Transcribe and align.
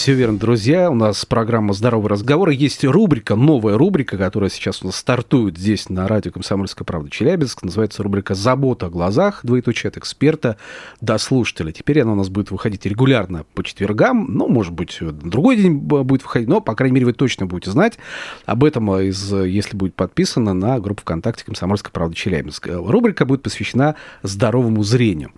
Все 0.00 0.14
верно, 0.14 0.38
друзья. 0.38 0.90
У 0.90 0.94
нас 0.94 1.26
программа 1.26 1.74
«Здоровый 1.74 2.08
разговор». 2.08 2.48
Есть 2.48 2.86
рубрика, 2.86 3.36
новая 3.36 3.76
рубрика, 3.76 4.16
которая 4.16 4.48
сейчас 4.48 4.82
у 4.82 4.86
нас 4.86 4.96
стартует 4.96 5.58
здесь 5.58 5.90
на 5.90 6.08
радио 6.08 6.32
«Комсомольская 6.32 6.86
правда» 6.86 7.10
Челябинск. 7.10 7.62
Называется 7.62 8.02
рубрика 8.02 8.34
«Забота 8.34 8.86
о 8.86 8.88
глазах», 8.88 9.40
двоеточие 9.42 9.88
от 9.88 9.98
эксперта 9.98 10.56
до 11.02 11.18
слушателя. 11.18 11.70
Теперь 11.70 12.00
она 12.00 12.12
у 12.12 12.14
нас 12.14 12.30
будет 12.30 12.50
выходить 12.50 12.86
регулярно 12.86 13.44
по 13.52 13.62
четвергам. 13.62 14.24
Ну, 14.32 14.48
может 14.48 14.72
быть, 14.72 14.96
другой 15.02 15.56
день 15.56 15.74
будет 15.74 16.22
выходить, 16.22 16.48
но, 16.48 16.62
по 16.62 16.74
крайней 16.74 16.94
мере, 16.94 17.04
вы 17.04 17.12
точно 17.12 17.44
будете 17.44 17.70
знать 17.70 17.98
об 18.46 18.64
этом, 18.64 18.90
из, 19.02 19.30
если 19.30 19.76
будет 19.76 19.94
подписано 19.94 20.54
на 20.54 20.80
группу 20.80 21.02
ВКонтакте 21.02 21.44
«Комсомольская 21.44 21.92
правда» 21.92 22.16
Челябинск. 22.16 22.68
Рубрика 22.72 23.26
будет 23.26 23.42
посвящена 23.42 23.96
здоровому 24.22 24.82
зрению. 24.82 25.32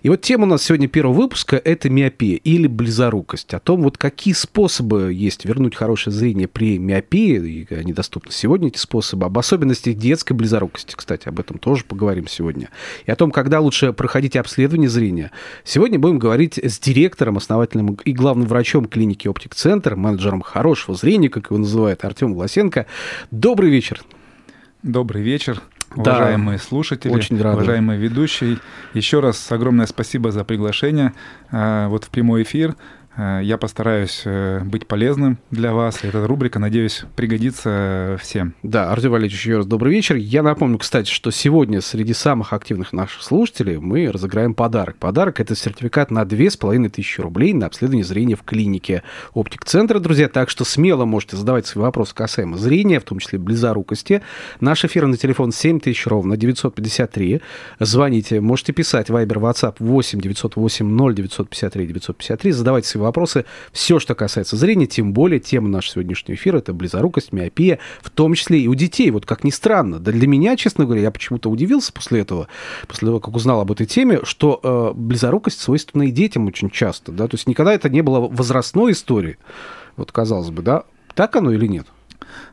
И 0.00 0.08
вот 0.08 0.22
тема 0.22 0.44
у 0.44 0.48
нас 0.48 0.62
сегодня 0.62 0.88
первого 0.88 1.12
выпуска– 1.12 1.60
это 1.64 1.90
миопия 1.90 2.36
или 2.36 2.66
близорукость. 2.66 3.52
О 3.52 3.60
том, 3.60 3.82
вот 3.82 3.98
какие 4.10 4.34
способы 4.34 5.12
есть 5.12 5.44
вернуть 5.44 5.74
хорошее 5.74 6.14
зрение 6.14 6.46
при 6.46 6.78
миопии, 6.78 7.66
и 7.68 7.74
они 7.74 7.92
доступны 7.92 8.30
сегодня, 8.30 8.68
эти 8.68 8.78
способы, 8.78 9.26
об 9.26 9.36
особенностях 9.36 9.96
детской 9.96 10.32
близорукости, 10.32 10.94
кстати, 10.94 11.28
об 11.28 11.40
этом 11.40 11.58
тоже 11.58 11.82
поговорим 11.82 12.28
сегодня, 12.28 12.68
и 13.04 13.10
о 13.10 13.16
том, 13.16 13.32
когда 13.32 13.58
лучше 13.58 13.92
проходить 13.92 14.36
обследование 14.36 14.88
зрения. 14.88 15.32
Сегодня 15.64 15.98
будем 15.98 16.20
говорить 16.20 16.56
с 16.56 16.78
директором, 16.78 17.36
основателем 17.36 17.94
и 17.94 18.12
главным 18.12 18.46
врачом 18.46 18.84
клиники 18.84 19.26
«Оптик 19.26 19.56
Центр», 19.56 19.96
менеджером 19.96 20.40
хорошего 20.40 20.96
зрения, 20.96 21.28
как 21.28 21.46
его 21.46 21.58
называют, 21.58 22.04
Артем 22.04 22.34
Власенко. 22.34 22.86
Добрый 23.32 23.70
вечер. 23.70 24.04
Добрый 24.84 25.20
вечер. 25.20 25.60
Уважаемые 25.96 26.58
да, 26.58 26.64
слушатели, 26.64 27.10
очень 27.10 27.40
рады. 27.40 27.56
уважаемые 27.56 27.98
ведущие, 27.98 28.58
еще 28.94 29.18
раз 29.18 29.50
огромное 29.50 29.86
спасибо 29.86 30.30
за 30.30 30.44
приглашение 30.44 31.12
э, 31.50 31.86
вот 31.88 32.04
в 32.04 32.10
прямой 32.10 32.42
эфир. 32.42 32.76
Э, 33.16 33.40
я 33.42 33.56
постараюсь 33.58 34.22
э, 34.24 34.60
быть 34.64 34.86
полезным 34.86 35.38
для 35.50 35.72
вас. 35.72 36.00
Эта 36.02 36.26
рубрика, 36.26 36.58
надеюсь, 36.58 37.04
пригодится 37.16 38.18
всем. 38.20 38.54
Да, 38.62 38.92
Артем 38.92 39.12
Валерьевич, 39.12 39.38
еще 39.38 39.56
раз 39.58 39.66
добрый 39.66 39.92
вечер. 39.92 40.16
Я 40.16 40.42
напомню, 40.42 40.78
кстати, 40.78 41.10
что 41.10 41.30
сегодня 41.30 41.80
среди 41.80 42.12
самых 42.12 42.52
активных 42.52 42.92
наших 42.92 43.22
слушателей 43.22 43.78
мы 43.78 44.10
разыграем 44.10 44.54
подарок. 44.54 44.96
Подарок– 44.96 45.40
это 45.40 45.54
сертификат 45.54 46.10
на 46.10 46.24
2500 46.24 47.24
рублей 47.24 47.52
на 47.52 47.66
обследование 47.66 48.04
зрения 48.04 48.36
в 48.36 48.42
клинике 48.42 49.02
оптик-центра, 49.32 49.98
друзья. 49.98 50.28
Так 50.28 50.50
что 50.50 50.64
смело 50.64 51.04
можете 51.04 51.36
задавать 51.36 51.66
свои 51.66 51.84
вопросы 51.84 52.14
касаемо 52.14 52.56
зрения, 52.56 53.00
в 53.00 53.04
том 53.04 53.18
числе 53.18 53.38
близорукости. 53.38 54.22
Наш 54.60 54.84
эфир 54.84 55.06
на 55.06 55.16
телефон 55.16 55.52
7000 55.52 56.06
ровно 56.06 56.36
953. 56.36 57.40
Звоните, 57.80 58.40
можете 58.40 58.72
писать 58.72 59.08
Viber, 59.08 59.38
WhatsApp 59.40 59.76
8 59.78 60.20
908 60.20 60.86
0 60.86 61.14
953 61.14 61.86
953. 61.86 62.52
Задавайте 62.52 62.88
свои 62.88 63.05
вопросы. 63.06 63.44
Все, 63.72 63.98
что 63.98 64.14
касается 64.14 64.56
зрения, 64.56 64.86
тем 64.86 65.12
более 65.12 65.40
тема 65.40 65.68
нашего 65.68 65.94
сегодняшнего 65.94 66.36
эфира– 66.36 66.58
это 66.58 66.72
близорукость, 66.72 67.32
миопия, 67.32 67.78
в 68.02 68.10
том 68.10 68.34
числе 68.34 68.60
и 68.60 68.68
у 68.68 68.74
детей. 68.74 69.10
Вот 69.10 69.26
как 69.26 69.44
ни 69.44 69.50
странно. 69.50 69.98
Да 69.98 70.12
для 70.12 70.26
меня, 70.26 70.56
честно 70.56 70.84
говоря, 70.84 71.02
я 71.02 71.10
почему-то 71.10 71.50
удивился 71.50 71.92
после 71.92 72.20
этого, 72.20 72.48
после 72.86 73.06
того, 73.06 73.20
как 73.20 73.34
узнал 73.34 73.60
об 73.60 73.72
этой 73.72 73.86
теме, 73.86 74.20
что 74.24 74.60
э, 74.62 74.92
близорукость 74.94 75.60
свойственна 75.60 76.04
и 76.04 76.10
детям 76.10 76.46
очень 76.46 76.70
часто. 76.70 77.12
Да? 77.12 77.28
То 77.28 77.36
есть 77.36 77.46
никогда 77.46 77.72
это 77.72 77.88
не 77.88 78.02
было 78.02 78.20
возрастной 78.20 78.92
историей. 78.92 79.36
Вот 79.96 80.12
казалось 80.12 80.50
бы, 80.50 80.62
да? 80.62 80.84
Так 81.14 81.36
оно 81.36 81.50
или 81.52 81.66
нет? 81.66 81.86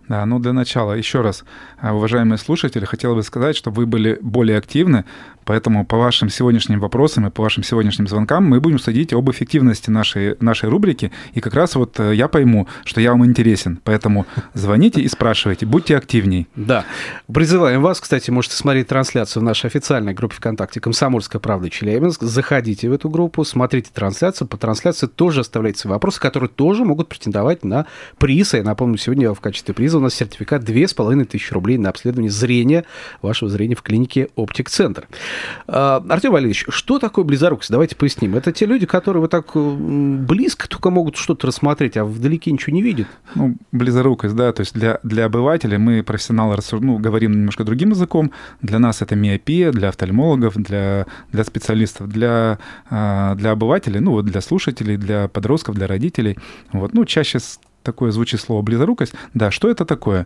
Да, 0.07 0.25
ну 0.25 0.39
для 0.39 0.53
начала 0.53 0.93
еще 0.93 1.21
раз, 1.21 1.43
э, 1.81 1.91
уважаемые 1.91 2.37
слушатели, 2.37 2.85
хотел 2.85 3.15
бы 3.15 3.23
сказать, 3.23 3.55
что 3.55 3.71
вы 3.71 3.85
были 3.85 4.17
более 4.21 4.57
активны, 4.57 5.05
Поэтому 5.45 5.85
по 5.85 5.97
вашим 5.97 6.29
сегодняшним 6.29 6.79
вопросам 6.79 7.27
и 7.27 7.29
по 7.29 7.43
вашим 7.43 7.63
сегодняшним 7.63 8.07
звонкам 8.07 8.45
мы 8.45 8.59
будем 8.59 8.79
судить 8.79 9.13
об 9.13 9.29
эффективности 9.29 9.89
нашей, 9.89 10.35
нашей 10.39 10.69
рубрики. 10.69 11.11
И 11.33 11.41
как 11.41 11.53
раз 11.53 11.75
вот 11.75 11.99
э, 11.99 12.15
я 12.15 12.27
пойму, 12.27 12.67
что 12.85 13.01
я 13.01 13.11
вам 13.11 13.25
интересен. 13.25 13.79
Поэтому 13.83 14.25
звоните 14.53 15.01
и 15.01 15.07
спрашивайте, 15.07 15.65
будьте 15.65 15.97
активней. 15.97 16.47
Да. 16.55 16.85
Призываем 17.31 17.81
вас, 17.81 17.99
кстати, 17.99 18.31
можете 18.31 18.55
смотреть 18.55 18.87
трансляцию 18.87 19.41
в 19.41 19.43
нашей 19.43 19.67
официальной 19.67 20.13
группе 20.13 20.35
ВКонтакте 20.35 20.79
«Комсомольская 20.79 21.39
правда 21.39 21.69
Челябинск». 21.69 22.23
Заходите 22.23 22.89
в 22.89 22.93
эту 22.93 23.09
группу, 23.09 23.43
смотрите 23.43 23.89
трансляцию. 23.93 24.47
По 24.47 24.57
трансляции 24.57 25.07
тоже 25.07 25.41
оставляйте 25.41 25.79
свои 25.79 25.93
вопросы, 25.93 26.19
которые 26.19 26.49
тоже 26.49 26.85
могут 26.85 27.09
претендовать 27.09 27.63
на 27.63 27.85
приз. 28.17 28.53
Я 28.53 28.63
напомню, 28.63 28.97
сегодня 28.97 29.33
в 29.33 29.41
качестве 29.41 29.73
приза 29.73 29.92
у 29.97 30.01
нас 30.01 30.13
сертификат 30.13 30.63
2500 30.63 31.51
рублей 31.51 31.77
на 31.77 31.89
обследование 31.89 32.31
зрения, 32.31 32.85
вашего 33.21 33.49
зрения 33.49 33.75
в 33.75 33.81
клинике 33.81 34.29
«Оптик 34.35 34.69
Центр». 34.69 35.07
А, 35.67 36.03
Артем 36.09 36.31
Валерьевич, 36.31 36.65
что 36.69 36.99
такое 36.99 37.25
близорукость? 37.25 37.71
Давайте 37.71 37.95
поясним. 37.95 38.35
Это 38.35 38.51
те 38.51 38.65
люди, 38.65 38.85
которые 38.85 39.21
вот 39.21 39.31
так 39.31 39.51
близко 39.55 40.67
только 40.67 40.89
могут 40.89 41.15
что-то 41.15 41.47
рассмотреть, 41.47 41.97
а 41.97 42.05
вдалеке 42.05 42.51
ничего 42.51 42.73
не 42.73 42.81
видят? 42.81 43.07
Ну, 43.35 43.55
близорукость, 43.71 44.35
да, 44.35 44.51
то 44.51 44.61
есть 44.61 44.73
для, 44.73 44.99
для 45.03 45.25
обывателя 45.25 45.79
мы, 45.79 46.03
профессионалы, 46.03 46.57
ну, 46.71 46.97
говорим 46.97 47.31
немножко 47.31 47.63
другим 47.63 47.89
языком. 47.89 48.31
Для 48.61 48.79
нас 48.79 49.01
это 49.01 49.15
миопия, 49.15 49.71
для 49.71 49.89
офтальмологов, 49.89 50.55
для, 50.55 51.05
для 51.31 51.43
специалистов, 51.43 52.09
для, 52.09 52.59
а, 52.89 53.35
для 53.35 53.51
обывателей, 53.51 53.99
ну, 53.99 54.11
вот 54.11 54.25
для 54.25 54.41
слушателей, 54.41 54.97
для 54.97 55.27
подростков, 55.27 55.75
для 55.75 55.87
родителей. 55.87 56.37
Вот, 56.71 56.93
ну, 56.93 57.05
чаще 57.05 57.39
такое 57.83 58.11
звучит 58.11 58.39
слово 58.39 58.61
близорукость. 58.61 59.13
Да, 59.33 59.51
что 59.51 59.69
это 59.69 59.85
такое? 59.85 60.25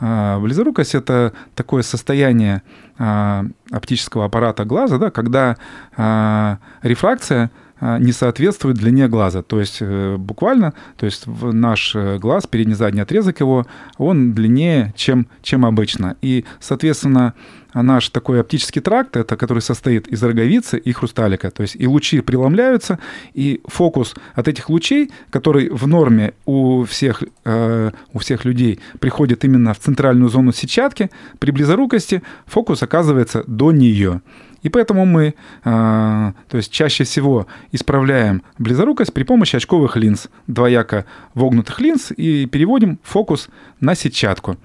А, 0.00 0.38
близорукость— 0.40 0.94
это 0.94 1.32
такое 1.54 1.82
состояние 1.82 2.62
а, 2.98 3.46
оптического 3.70 4.26
аппарата 4.26 4.64
глаза, 4.64 4.98
да, 4.98 5.10
когда 5.10 5.56
а, 5.96 6.58
рефракция 6.82 7.50
не 7.78 8.12
соответствует 8.12 8.78
длине 8.78 9.06
глаза. 9.06 9.42
То 9.42 9.60
есть 9.60 9.78
э, 9.80 10.16
буквально, 10.16 10.72
то 10.96 11.04
есть 11.04 11.26
наш 11.26 11.94
э, 11.94 12.16
глаз, 12.18 12.46
передний 12.46 12.74
задний 12.74 13.02
отрезок 13.02 13.40
его, 13.40 13.66
он 13.98 14.32
длиннее, 14.32 14.94
чем, 14.96 15.26
чем 15.42 15.66
обычно. 15.66 16.16
И, 16.22 16.46
соответственно, 16.58 17.34
наш 17.82 18.08
такой 18.10 18.40
оптический 18.40 18.80
тракт, 18.80 19.16
это 19.16 19.36
который 19.36 19.60
состоит 19.60 20.08
из 20.08 20.22
роговицы 20.22 20.78
и 20.78 20.92
хрусталика. 20.92 21.50
То 21.50 21.62
есть 21.62 21.76
и 21.76 21.86
лучи 21.86 22.20
преломляются, 22.20 22.98
и 23.34 23.60
фокус 23.66 24.14
от 24.34 24.48
этих 24.48 24.68
лучей, 24.70 25.10
который 25.30 25.68
в 25.68 25.86
норме 25.86 26.34
у 26.44 26.84
всех, 26.84 27.22
э, 27.44 27.90
у 28.12 28.18
всех 28.18 28.44
людей 28.44 28.80
приходит 28.98 29.44
именно 29.44 29.74
в 29.74 29.78
центральную 29.78 30.28
зону 30.28 30.52
сетчатки, 30.52 31.10
при 31.38 31.50
близорукости 31.50 32.22
фокус 32.46 32.82
оказывается 32.82 33.44
до 33.46 33.72
нее. 33.72 34.20
И 34.62 34.68
поэтому 34.68 35.04
мы, 35.04 35.26
э, 35.26 35.32
то 35.64 36.56
есть 36.56 36.72
чаще 36.72 37.04
всего 37.04 37.46
исправляем 37.72 38.42
близорукость 38.58 39.12
при 39.12 39.22
помощи 39.22 39.56
очковых 39.56 39.96
линз, 39.96 40.28
двояко 40.46 41.04
вогнутых 41.34 41.78
линз, 41.80 42.10
и 42.16 42.46
переводим 42.46 42.98
фокус 43.02 43.48
на 43.80 43.94
сетчатку. 43.94 44.56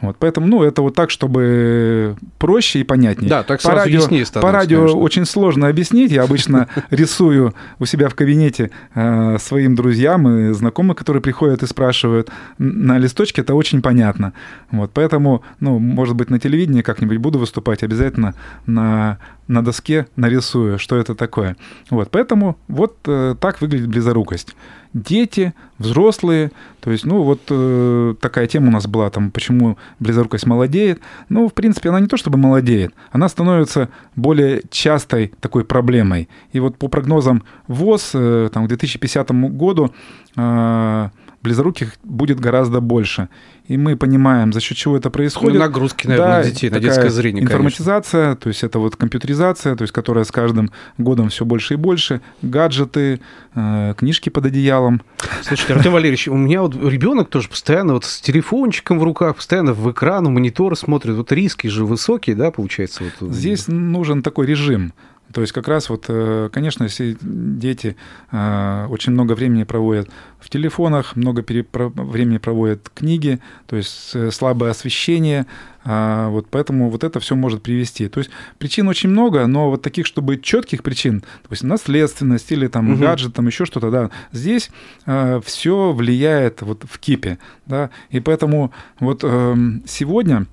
Вот, 0.00 0.16
поэтому, 0.18 0.46
ну, 0.46 0.62
это 0.62 0.82
вот 0.82 0.94
так, 0.94 1.10
чтобы 1.10 2.16
проще 2.38 2.80
и 2.80 2.84
понятнее. 2.84 3.30
Да, 3.30 3.42
так 3.42 3.62
сразу 3.62 3.76
по 3.76 3.84
радио, 3.84 4.00
яснее 4.00 4.26
По 4.42 4.52
радио 4.52 4.80
конечно. 4.80 5.00
очень 5.00 5.24
сложно 5.24 5.68
объяснить. 5.68 6.12
Я 6.12 6.24
обычно 6.24 6.68
рисую 6.90 7.54
у 7.78 7.86
себя 7.86 8.08
в 8.10 8.14
кабинете 8.14 8.70
э, 8.94 9.38
своим 9.38 9.74
друзьям 9.74 10.28
и 10.28 10.52
знакомым, 10.52 10.94
которые 10.94 11.22
приходят 11.22 11.62
и 11.62 11.66
спрашивают 11.66 12.30
на 12.58 12.98
листочке, 12.98 13.40
это 13.40 13.54
очень 13.54 13.80
понятно. 13.80 14.34
Вот, 14.70 14.90
поэтому, 14.92 15.42
ну, 15.60 15.78
может 15.78 16.14
быть, 16.14 16.28
на 16.28 16.38
телевидении 16.38 16.82
как-нибудь 16.82 17.16
буду 17.16 17.38
выступать, 17.38 17.82
обязательно 17.82 18.34
на, 18.66 19.18
на 19.48 19.62
доске 19.64 20.06
нарисую, 20.16 20.78
что 20.78 20.96
это 20.96 21.14
такое. 21.14 21.56
Вот, 21.90 22.10
поэтому 22.10 22.56
вот 22.68 22.96
э, 23.06 23.34
так 23.40 23.60
выглядит 23.60 23.88
близорукость 23.88 24.54
дети, 24.96 25.52
взрослые. 25.78 26.50
То 26.80 26.90
есть, 26.90 27.04
ну, 27.04 27.22
вот 27.22 27.42
э, 27.50 28.14
такая 28.20 28.46
тема 28.46 28.68
у 28.68 28.70
нас 28.70 28.86
была, 28.86 29.10
там, 29.10 29.30
почему 29.30 29.76
близорукость 30.00 30.46
молодеет. 30.46 31.00
Ну, 31.28 31.48
в 31.48 31.54
принципе, 31.54 31.90
она 31.90 32.00
не 32.00 32.06
то 32.06 32.16
чтобы 32.16 32.38
молодеет, 32.38 32.94
она 33.12 33.28
становится 33.28 33.88
более 34.14 34.62
частой 34.70 35.34
такой 35.40 35.64
проблемой. 35.64 36.28
И 36.52 36.60
вот 36.60 36.78
по 36.78 36.88
прогнозам 36.88 37.42
ВОЗ, 37.68 38.10
э, 38.14 38.50
там, 38.52 38.64
к 38.64 38.68
2050 38.68 39.30
году 39.52 39.92
э, 40.36 41.08
близоруких 41.46 41.94
будет 42.02 42.40
гораздо 42.40 42.80
больше. 42.80 43.28
И 43.68 43.76
мы 43.76 43.96
понимаем, 43.96 44.52
за 44.52 44.60
счет 44.60 44.76
чего 44.76 44.96
это 44.96 45.10
происходит. 45.10 45.54
Ну, 45.54 45.60
нагрузки, 45.60 46.06
наверное, 46.06 46.30
да, 46.30 46.38
на 46.38 46.44
детей, 46.44 46.70
на 46.70 46.78
детское 46.78 47.10
зрение. 47.10 47.42
Информатизация, 47.42 48.22
конечно. 48.22 48.42
то 48.42 48.48
есть 48.48 48.62
это 48.62 48.78
вот 48.78 48.96
компьютеризация, 48.96 49.74
то 49.74 49.82
есть 49.82 49.92
которая 49.92 50.24
с 50.24 50.30
каждым 50.30 50.70
годом 50.98 51.28
все 51.30 51.44
больше 51.44 51.74
и 51.74 51.76
больше, 51.76 52.20
гаджеты, 52.42 53.20
э, 53.54 53.94
книжки 53.96 54.28
под 54.28 54.46
одеялом. 54.46 55.02
Слушайте, 55.42 55.74
Артем 55.74 55.92
Валерьевич, 55.92 56.28
у 56.28 56.36
меня 56.36 56.62
вот 56.62 56.76
ребенок 56.76 57.28
тоже 57.28 57.48
постоянно 57.48 57.94
вот 57.94 58.04
с 58.04 58.20
телефончиком 58.20 58.98
в 58.98 59.02
руках, 59.02 59.36
постоянно 59.36 59.72
в 59.72 59.90
экран, 59.90 60.26
в 60.26 60.30
монитор 60.30 60.76
смотрит. 60.76 61.16
Вот 61.16 61.32
риски 61.32 61.66
же 61.66 61.84
высокие, 61.84 62.36
да, 62.36 62.50
получается? 62.50 63.02
Вот... 63.20 63.32
Здесь 63.32 63.66
нужен 63.68 64.22
такой 64.22 64.46
режим. 64.46 64.92
То 65.32 65.40
есть 65.40 65.52
как 65.52 65.68
раз 65.68 65.90
вот, 65.90 66.06
э, 66.08 66.48
конечно, 66.52 66.84
если 66.84 67.16
дети 67.20 67.96
э, 68.30 68.86
очень 68.88 69.12
много 69.12 69.32
времени 69.32 69.64
проводят 69.64 70.08
в 70.38 70.48
телефонах, 70.48 71.16
много 71.16 71.44
времени 71.46 72.38
проводят 72.38 72.90
книги, 72.94 73.40
то 73.66 73.76
есть 73.76 74.12
э, 74.14 74.30
слабое 74.30 74.70
освещение, 74.70 75.46
вот 75.84 76.48
поэтому 76.50 76.90
вот 76.90 77.04
это 77.04 77.20
все 77.20 77.36
может 77.36 77.62
привести. 77.62 78.08
То 78.08 78.18
есть 78.18 78.30
причин 78.58 78.88
очень 78.88 79.08
много, 79.08 79.46
но 79.46 79.70
вот 79.70 79.82
таких, 79.82 80.06
чтобы 80.06 80.36
четких 80.36 80.82
причин, 80.82 81.22
допустим, 81.44 81.68
наследственность 81.68 82.50
или 82.50 82.66
там 82.66 82.90
угу. 82.90 83.00
гаджет, 83.00 83.34
там 83.34 83.46
еще 83.46 83.66
что-то, 83.66 83.92
да, 83.92 84.10
здесь 84.32 84.70
э, 85.06 85.40
все 85.44 85.92
влияет 85.92 86.62
вот 86.62 86.82
в 86.90 86.98
кипе, 86.98 87.38
да, 87.66 87.90
и 88.10 88.18
поэтому 88.18 88.72
вот 88.98 89.20
э, 89.22 89.56
сегодня 89.86 90.46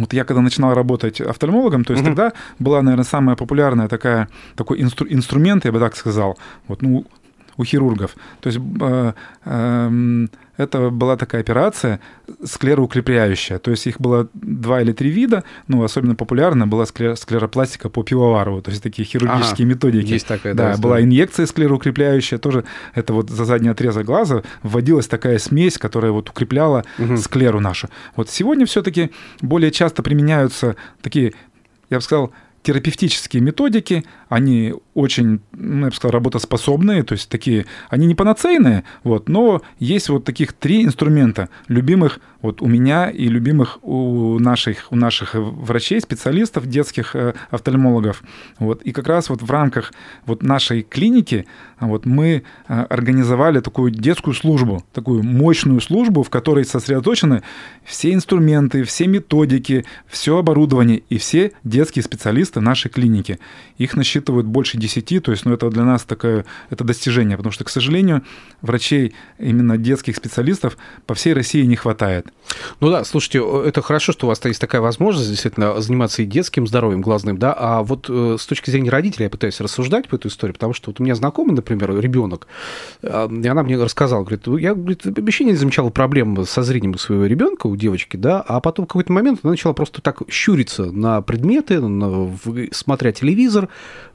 вот 0.00 0.12
я 0.12 0.24
когда 0.24 0.40
начинал 0.40 0.74
работать 0.74 1.20
офтальмологом, 1.20 1.84
то 1.84 1.92
есть 1.92 2.02
угу. 2.02 2.14
тогда 2.14 2.32
была, 2.58 2.82
наверное, 2.82 3.04
самая 3.04 3.36
популярная 3.36 3.88
такая, 3.88 4.28
такой 4.54 4.80
инстру, 4.82 5.06
инструмент, 5.08 5.64
я 5.64 5.72
бы 5.72 5.78
так 5.78 5.96
сказал, 5.96 6.38
вот, 6.66 6.82
ну, 6.82 7.06
у 7.56 7.64
хирургов. 7.64 8.14
То 8.40 8.48
есть 8.48 8.60
э, 8.80 9.12
э, 9.44 10.26
это 10.58 10.90
была 10.90 11.16
такая 11.16 11.40
операция 11.40 12.00
склероукрепляющая. 12.44 13.58
То 13.58 13.70
есть 13.70 13.86
их 13.86 14.00
было 14.00 14.28
два 14.34 14.82
или 14.82 14.92
три 14.92 15.08
вида, 15.08 15.44
ну, 15.68 15.82
особенно 15.82 16.14
популярна 16.14 16.66
была 16.66 16.84
склеропластика 16.84 17.88
по 17.88 18.02
пивоварову, 18.02 18.60
то 18.60 18.70
есть 18.70 18.82
такие 18.82 19.06
хирургические 19.06 19.64
ага, 19.64 19.74
методики. 19.74 20.12
Есть 20.12 20.26
такая, 20.26 20.54
да. 20.54 20.72
Да, 20.72 20.82
была 20.82 21.00
инъекция 21.00 21.46
склероукрепляющая, 21.46 22.38
тоже 22.38 22.64
это 22.94 23.14
вот 23.14 23.30
за 23.30 23.44
задний 23.44 23.70
отрезок 23.70 24.04
глаза 24.04 24.42
вводилась 24.62 25.06
такая 25.06 25.38
смесь, 25.38 25.78
которая 25.78 26.12
вот 26.12 26.28
укрепляла 26.28 26.84
угу. 26.98 27.16
склеру 27.16 27.60
нашу. 27.60 27.88
Вот 28.16 28.28
сегодня 28.28 28.66
все-таки 28.66 29.12
более 29.40 29.70
часто 29.70 30.02
применяются 30.02 30.74
такие, 31.00 31.34
я 31.88 31.98
бы 31.98 32.02
сказал, 32.02 32.32
терапевтические 32.62 33.42
методики, 33.42 34.04
они 34.28 34.74
очень, 34.98 35.40
ну, 35.52 35.84
я 35.84 35.90
бы 35.90 35.94
сказал, 35.94 36.12
работоспособные, 36.12 37.04
то 37.04 37.12
есть 37.12 37.28
такие, 37.28 37.66
они 37.88 38.06
не 38.06 38.16
панацейные, 38.16 38.82
вот, 39.04 39.28
но 39.28 39.62
есть 39.78 40.08
вот 40.08 40.24
таких 40.24 40.52
три 40.52 40.84
инструмента, 40.84 41.48
любимых 41.68 42.18
вот 42.40 42.62
у 42.62 42.68
меня 42.68 43.10
и 43.10 43.26
любимых 43.26 43.78
у 43.82 44.38
наших, 44.38 44.92
у 44.92 44.96
наших 44.96 45.34
врачей, 45.34 46.00
специалистов, 46.00 46.66
детских 46.66 47.16
э, 47.16 47.34
офтальмологов. 47.50 48.22
Вот, 48.60 48.82
и 48.82 48.92
как 48.92 49.08
раз 49.08 49.28
вот 49.28 49.42
в 49.42 49.50
рамках 49.50 49.92
вот 50.24 50.42
нашей 50.42 50.82
клиники 50.82 51.46
вот 51.80 52.06
мы 52.06 52.44
э, 52.68 52.82
организовали 52.82 53.58
такую 53.58 53.90
детскую 53.90 54.34
службу, 54.34 54.84
такую 54.92 55.24
мощную 55.24 55.80
службу, 55.80 56.22
в 56.22 56.30
которой 56.30 56.64
сосредоточены 56.64 57.42
все 57.84 58.14
инструменты, 58.14 58.84
все 58.84 59.08
методики, 59.08 59.84
все 60.06 60.38
оборудование 60.38 61.02
и 61.08 61.18
все 61.18 61.52
детские 61.64 62.04
специалисты 62.04 62.60
нашей 62.60 62.88
клиники. 62.88 63.40
Их 63.78 63.96
насчитывают 63.96 64.46
больше 64.46 64.78
10, 64.78 64.87
то 64.88 65.30
есть 65.30 65.44
ну, 65.44 65.52
это 65.52 65.70
для 65.70 65.84
нас 65.84 66.02
такое 66.02 66.44
это 66.70 66.84
достижение, 66.84 67.36
потому 67.36 67.52
что, 67.52 67.64
к 67.64 67.68
сожалению, 67.68 68.22
врачей, 68.62 69.14
именно 69.38 69.76
детских 69.78 70.16
специалистов 70.16 70.76
по 71.06 71.14
всей 71.14 71.32
России 71.32 71.62
не 71.64 71.76
хватает. 71.76 72.26
Ну 72.80 72.90
да, 72.90 73.04
слушайте, 73.04 73.42
это 73.66 73.82
хорошо, 73.82 74.12
что 74.12 74.26
у 74.26 74.28
вас 74.28 74.44
есть 74.44 74.60
такая 74.60 74.80
возможность 74.80 75.28
действительно 75.28 75.80
заниматься 75.80 76.22
и 76.22 76.26
детским 76.26 76.66
здоровьем 76.66 77.00
глазным, 77.00 77.38
да, 77.38 77.54
а 77.56 77.82
вот 77.82 78.06
э, 78.08 78.36
с 78.38 78.46
точки 78.46 78.70
зрения 78.70 78.90
родителей 78.90 79.24
я 79.24 79.30
пытаюсь 79.30 79.60
рассуждать 79.60 80.08
по 80.08 80.16
эту 80.16 80.28
историю, 80.28 80.54
потому 80.54 80.72
что 80.72 80.90
вот 80.90 81.00
у 81.00 81.02
меня 81.02 81.14
знакомый, 81.14 81.54
например, 81.54 81.98
ребенок, 82.00 82.46
э, 83.02 83.28
и 83.42 83.46
она 83.46 83.62
мне 83.62 83.76
рассказала, 83.76 84.22
говорит, 84.22 84.46
я 84.46 84.74
говорит, 84.74 85.04
вообще 85.04 85.44
не 85.44 85.54
замечала 85.54 85.90
проблем 85.90 86.44
со 86.46 86.62
зрением 86.62 86.92
у 86.92 86.98
своего 86.98 87.26
ребенка, 87.26 87.66
у 87.66 87.76
девочки, 87.76 88.16
да, 88.16 88.40
а 88.40 88.60
потом 88.60 88.86
в 88.86 88.88
какой-то 88.88 89.12
момент 89.12 89.40
она 89.42 89.52
начала 89.52 89.72
просто 89.72 90.00
так 90.00 90.22
щуриться 90.28 90.86
на 90.86 91.20
предметы, 91.22 91.80
на, 91.80 92.36
смотря 92.72 93.12
телевизор. 93.12 93.68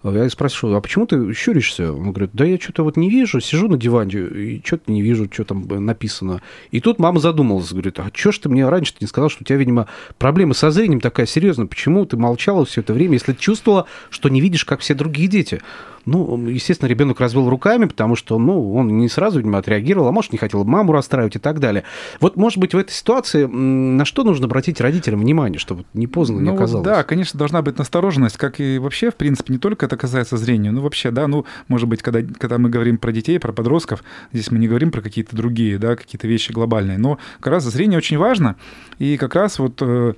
Я 0.03 0.29
спрашиваю, 0.29 0.62
а 0.71 0.81
почему 0.81 1.05
ты 1.05 1.33
щуришься? 1.33 1.91
Он 1.91 2.11
говорит, 2.11 2.31
да 2.33 2.45
я 2.45 2.59
что-то 2.59 2.83
вот 2.83 2.97
не 2.97 3.09
вижу, 3.09 3.41
сижу 3.41 3.67
на 3.67 3.77
диване 3.77 4.19
и 4.19 4.61
что-то 4.63 4.91
не 4.91 5.01
вижу, 5.01 5.27
что 5.31 5.43
там 5.43 5.67
написано. 5.67 6.41
И 6.71 6.79
тут 6.79 6.99
мама 6.99 7.19
задумалась, 7.19 7.71
говорит, 7.71 7.99
а 7.99 8.09
что 8.13 8.31
ж 8.31 8.39
ты 8.39 8.49
мне 8.49 8.67
раньше 8.67 8.93
не 8.99 9.07
сказал, 9.07 9.29
что 9.29 9.43
у 9.43 9.45
тебя, 9.45 9.57
видимо, 9.57 9.87
проблема 10.17 10.53
со 10.53 10.71
зрением 10.71 11.01
такая 11.01 11.25
серьезная, 11.25 11.65
почему 11.65 12.05
ты 12.05 12.17
молчала 12.17 12.65
все 12.65 12.81
это 12.81 12.93
время, 12.93 13.13
если 13.13 13.33
ты 13.33 13.39
чувствовала, 13.39 13.87
что 14.09 14.29
не 14.29 14.41
видишь, 14.41 14.65
как 14.65 14.81
все 14.81 14.93
другие 14.93 15.27
дети? 15.27 15.61
Ну, 16.05 16.47
естественно, 16.47 16.89
ребенок 16.89 17.19
развел 17.19 17.49
руками, 17.49 17.85
потому 17.85 18.15
что, 18.15 18.37
ну, 18.37 18.73
он 18.73 18.97
не 18.97 19.07
сразу, 19.07 19.39
видимо, 19.39 19.59
отреагировал, 19.59 20.07
а 20.07 20.11
может, 20.11 20.31
не 20.31 20.37
хотел 20.37 20.63
маму 20.65 20.91
расстраивать 20.91 21.35
и 21.35 21.39
так 21.39 21.59
далее. 21.59 21.83
Вот, 22.19 22.35
может 22.35 22.57
быть, 22.57 22.73
в 22.73 22.77
этой 22.77 22.91
ситуации 22.91 23.45
на 23.45 24.05
что 24.05 24.23
нужно 24.23 24.45
обратить 24.45 24.81
родителям 24.81 25.21
внимание, 25.21 25.59
чтобы 25.59 25.85
не 25.93 26.07
поздно 26.07 26.39
не 26.39 26.49
ну, 26.49 26.55
оказалось? 26.55 26.85
Да, 26.85 27.03
конечно, 27.03 27.37
должна 27.37 27.61
быть 27.61 27.77
настороженность, 27.77 28.37
как 28.37 28.59
и 28.59 28.77
вообще, 28.77 29.11
в 29.11 29.15
принципе, 29.15 29.53
не 29.53 29.59
только 29.59 29.85
это 29.85 29.97
касается 29.97 30.37
зрения, 30.37 30.71
ну, 30.71 30.81
вообще, 30.81 31.11
да, 31.11 31.27
ну, 31.27 31.45
может 31.67 31.87
быть, 31.87 32.01
когда, 32.01 32.21
когда 32.21 32.57
мы 32.57 32.69
говорим 32.69 32.97
про 32.97 33.11
детей, 33.11 33.39
про 33.39 33.53
подростков, 33.53 34.03
здесь 34.33 34.51
мы 34.51 34.59
не 34.59 34.67
говорим 34.67 34.91
про 34.91 35.01
какие-то 35.01 35.35
другие, 35.35 35.77
да, 35.77 35.95
какие-то 35.95 36.27
вещи 36.27 36.51
глобальные, 36.51 36.97
но 36.97 37.17
как 37.39 37.53
раз 37.53 37.63
зрение 37.63 37.97
очень 37.97 38.17
важно, 38.17 38.55
и 38.99 39.17
как 39.17 39.35
раз 39.35 39.59
вот 39.59 39.81
э, 39.81 40.13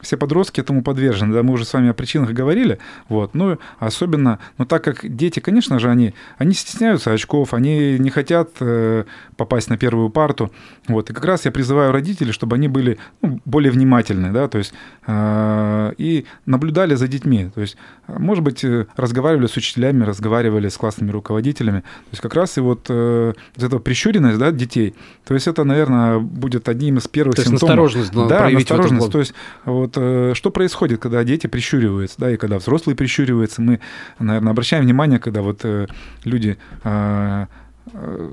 все 0.00 0.16
подростки 0.16 0.60
этому 0.60 0.82
подвержены, 0.82 1.34
да, 1.34 1.42
мы 1.42 1.52
уже 1.52 1.64
с 1.64 1.72
вами 1.72 1.90
о 1.90 1.94
причинах 1.94 2.30
говорили, 2.30 2.78
вот, 3.08 3.34
ну, 3.34 3.58
особенно, 3.78 4.38
ну, 4.58 4.64
так 4.64 4.84
как 4.84 5.16
дети, 5.16 5.40
конечно 5.40 5.78
же, 5.78 5.90
они, 5.90 6.14
они 6.38 6.54
стесняются 6.54 7.12
очков, 7.12 7.54
они 7.54 7.98
не 7.98 8.10
хотят 8.10 8.50
э, 8.60 9.04
попасть 9.36 9.70
на 9.70 9.76
первую 9.76 10.10
парту, 10.10 10.50
вот, 10.88 11.10
и 11.10 11.12
как 11.12 11.24
раз 11.24 11.44
я 11.44 11.50
призываю 11.50 11.92
родителей, 11.92 12.32
чтобы 12.32 12.56
они 12.56 12.68
были 12.68 12.98
ну, 13.22 13.40
более 13.44 13.72
внимательны, 13.72 14.32
да, 14.32 14.48
то 14.48 14.58
есть, 14.58 14.72
э, 15.06 15.92
и 15.98 16.26
наблюдали 16.46 16.94
за 16.94 17.08
детьми, 17.08 17.50
то 17.54 17.60
есть, 17.60 17.76
может 18.08 18.44
быть, 18.44 18.64
э, 18.64 18.86
разговаривали 18.96 19.46
с 19.46 19.56
учителями, 19.56 20.04
разговаривали 20.04 20.68
с 20.68 20.76
классными 20.76 21.10
руководителями, 21.10 21.80
то 21.80 22.10
есть, 22.12 22.22
как 22.22 22.34
раз 22.34 22.58
и 22.58 22.60
вот, 22.60 22.86
э, 22.88 23.32
вот 23.56 23.64
эта 23.64 23.78
прищуренность, 23.78 24.38
да, 24.38 24.50
детей, 24.50 24.94
то 25.26 25.34
есть, 25.34 25.46
это, 25.46 25.64
наверное, 25.64 26.18
будет 26.18 26.68
одним 26.68 26.98
из 26.98 27.08
первых 27.08 27.36
то 27.36 27.42
симптомов. 27.42 27.76
настороженность 27.76 28.12
да, 28.12 28.48
настороженность, 28.48 29.12
то 29.12 29.18
есть, 29.18 29.34
вот, 29.64 29.89
вот 29.90 30.02
э, 30.02 30.34
что 30.34 30.50
происходит, 30.50 31.00
когда 31.00 31.24
дети 31.24 31.46
прищуриваются, 31.46 32.16
да, 32.18 32.30
и 32.30 32.36
когда 32.36 32.58
взрослые 32.58 32.96
прищуриваются, 32.96 33.60
мы, 33.62 33.80
наверное, 34.18 34.52
обращаем 34.52 34.84
внимание, 34.84 35.18
когда 35.18 35.42
вот 35.42 35.60
э, 35.64 35.86
люди 36.24 36.58
э, 36.84 37.46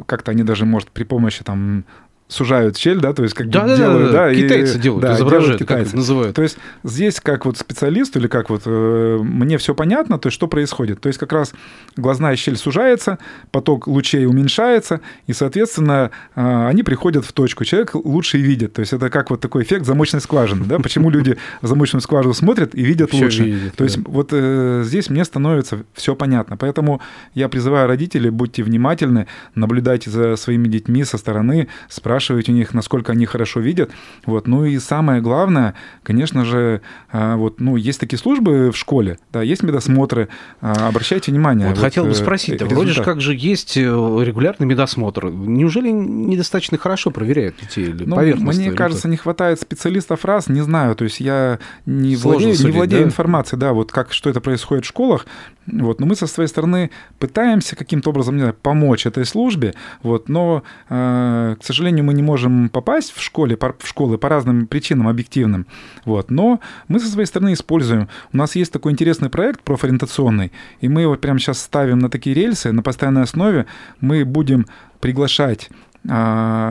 как-то 0.05 0.31
они 0.31 0.43
даже, 0.43 0.65
может, 0.65 0.91
при 0.91 1.03
помощи 1.03 1.43
там 1.43 1.85
сужают 2.27 2.77
щель, 2.77 2.99
да, 2.99 3.13
то 3.13 3.23
есть 3.23 3.33
как 3.33 3.49
да, 3.49 3.61
бы 3.61 3.67
да, 3.69 3.77
делают, 3.77 4.11
да, 4.11 4.25
да, 4.25 4.35
китайцы 4.35 4.77
и, 4.77 4.81
делают, 4.81 5.01
да, 5.01 5.15
изображают, 5.15 5.45
делают 5.45 5.61
китайцы. 5.61 5.91
как 5.91 5.93
называют. 5.93 6.35
То 6.35 6.41
есть 6.41 6.57
здесь 6.83 7.19
как 7.21 7.45
вот 7.45 7.57
специалист 7.57 8.15
или 8.17 8.27
как 8.27 8.49
вот 8.49 8.63
э, 8.65 9.19
мне 9.21 9.57
все 9.57 9.73
понятно, 9.73 10.19
то 10.19 10.27
есть 10.27 10.35
что 10.35 10.47
происходит. 10.47 10.99
То 10.99 11.07
есть 11.07 11.19
как 11.19 11.31
раз 11.31 11.53
глазная 11.95 12.35
щель 12.35 12.57
сужается, 12.57 13.17
поток 13.51 13.87
лучей 13.87 14.25
уменьшается, 14.25 14.99
и, 15.25 15.33
соответственно, 15.33 16.11
э, 16.35 16.67
они 16.67 16.83
приходят 16.83 17.25
в 17.25 17.31
точку. 17.31 17.63
Человек 17.63 17.95
лучше 17.95 18.39
и 18.39 18.41
видит. 18.41 18.73
То 18.73 18.81
есть 18.81 18.91
это 18.91 19.09
как 19.09 19.29
вот 19.29 19.39
такой 19.39 19.63
эффект 19.63 19.85
замочной 19.85 20.19
скважины, 20.19 20.65
да, 20.65 20.79
почему 20.79 21.09
люди 21.09 21.37
в 21.61 21.67
замочную 21.67 22.01
скважину 22.01 22.33
смотрят 22.33 22.75
и 22.75 22.83
видят 22.83 23.13
лучше. 23.13 23.71
То 23.77 23.85
есть 23.85 23.99
вот 24.05 24.29
э, 24.33 24.81
здесь 24.83 25.09
мне 25.09 25.23
становится 25.23 25.79
все 25.93 26.13
понятно. 26.13 26.57
Поэтому 26.57 27.01
я 27.33 27.47
призываю 27.47 27.87
родителей, 27.87 28.31
будьте 28.31 28.63
внимательны, 28.63 29.27
наблюдайте 29.55 30.09
за 30.09 30.35
своими 30.35 30.67
детьми 30.67 31.05
со 31.05 31.17
стороны, 31.17 31.69
спрашивайте 31.87 32.16
спрашивать 32.17 32.49
у 32.49 32.51
них, 32.51 32.73
насколько 32.73 33.11
они 33.11 33.27
хорошо 33.27 33.59
видят. 33.59 33.91
Вот. 34.25 34.47
Ну 34.47 34.65
и 34.65 34.79
самое 34.79 35.21
главное, 35.21 35.75
конечно 36.01 36.45
же, 36.45 36.81
а, 37.11 37.35
вот, 37.35 37.59
ну, 37.59 37.75
есть 37.75 37.99
такие 37.99 38.17
службы 38.17 38.71
в 38.71 38.77
школе, 38.77 39.19
да, 39.31 39.43
есть 39.43 39.61
медосмотры, 39.61 40.29
а, 40.59 40.87
обращайте 40.87 41.31
внимание. 41.31 41.67
Вот, 41.67 41.77
вот 41.77 41.83
хотел 41.83 42.05
бы 42.05 42.11
э, 42.11 42.15
спросить, 42.15 42.55
результат. 42.55 42.71
вроде 42.71 42.91
же 42.91 43.03
как 43.03 43.21
же 43.21 43.35
есть 43.35 43.77
э, 43.77 43.81
регулярный 43.81 44.65
медосмотр. 44.65 45.29
Неужели 45.29 45.91
недостаточно 45.91 46.79
хорошо 46.79 47.11
проверяют 47.11 47.57
детей 47.61 47.85
или 47.85 48.03
ну, 48.03 48.15
Мне 48.15 48.71
кажется, 48.71 49.07
не 49.07 49.17
хватает 49.17 49.61
специалистов 49.61 50.25
раз, 50.25 50.47
не 50.47 50.61
знаю, 50.61 50.95
то 50.95 51.03
есть 51.03 51.19
я 51.19 51.59
не 51.85 52.15
владею, 52.15 52.55
судить, 52.55 52.65
не 52.65 52.71
владею 52.71 53.03
да? 53.03 53.07
информацией, 53.07 53.59
да, 53.59 53.73
вот 53.73 53.91
как, 53.91 54.11
что 54.11 54.31
это 54.31 54.41
происходит 54.41 54.85
в 54.85 54.87
школах, 54.87 55.27
вот, 55.67 55.99
но 55.99 56.07
мы 56.07 56.15
со 56.15 56.25
своей 56.25 56.47
стороны 56.47 56.89
пытаемся 57.19 57.75
каким-то 57.75 58.09
образом 58.09 58.35
не 58.35 58.41
знаю, 58.41 58.55
помочь 58.59 59.05
этой 59.05 59.25
службе, 59.25 59.75
вот, 60.01 60.29
но, 60.29 60.63
э, 60.89 61.55
к 61.59 61.63
сожалению, 61.63 62.05
мы 62.07 62.13
не 62.13 62.23
можем 62.23 62.69
попасть 62.69 63.11
в, 63.13 63.21
школе, 63.21 63.57
в 63.57 63.85
школы 63.85 64.17
по 64.17 64.29
разным 64.29 64.65
причинам 64.65 65.09
объективным. 65.09 65.67
Вот. 66.05 66.31
Но 66.31 66.61
мы 66.87 67.01
со 67.01 67.07
своей 67.07 67.27
стороны 67.27 67.51
используем. 67.51 68.07
У 68.31 68.37
нас 68.37 68.55
есть 68.55 68.71
такой 68.71 68.93
интересный 68.93 69.29
проект 69.29 69.61
профориентационный, 69.61 70.53
и 70.79 70.87
мы 70.87 71.01
его 71.01 71.15
прямо 71.15 71.37
сейчас 71.37 71.59
ставим 71.59 71.99
на 71.99 72.09
такие 72.09 72.33
рельсы, 72.33 72.71
на 72.71 72.81
постоянной 72.81 73.23
основе. 73.23 73.65
Мы 73.99 74.23
будем 74.23 74.67
приглашать 75.01 75.69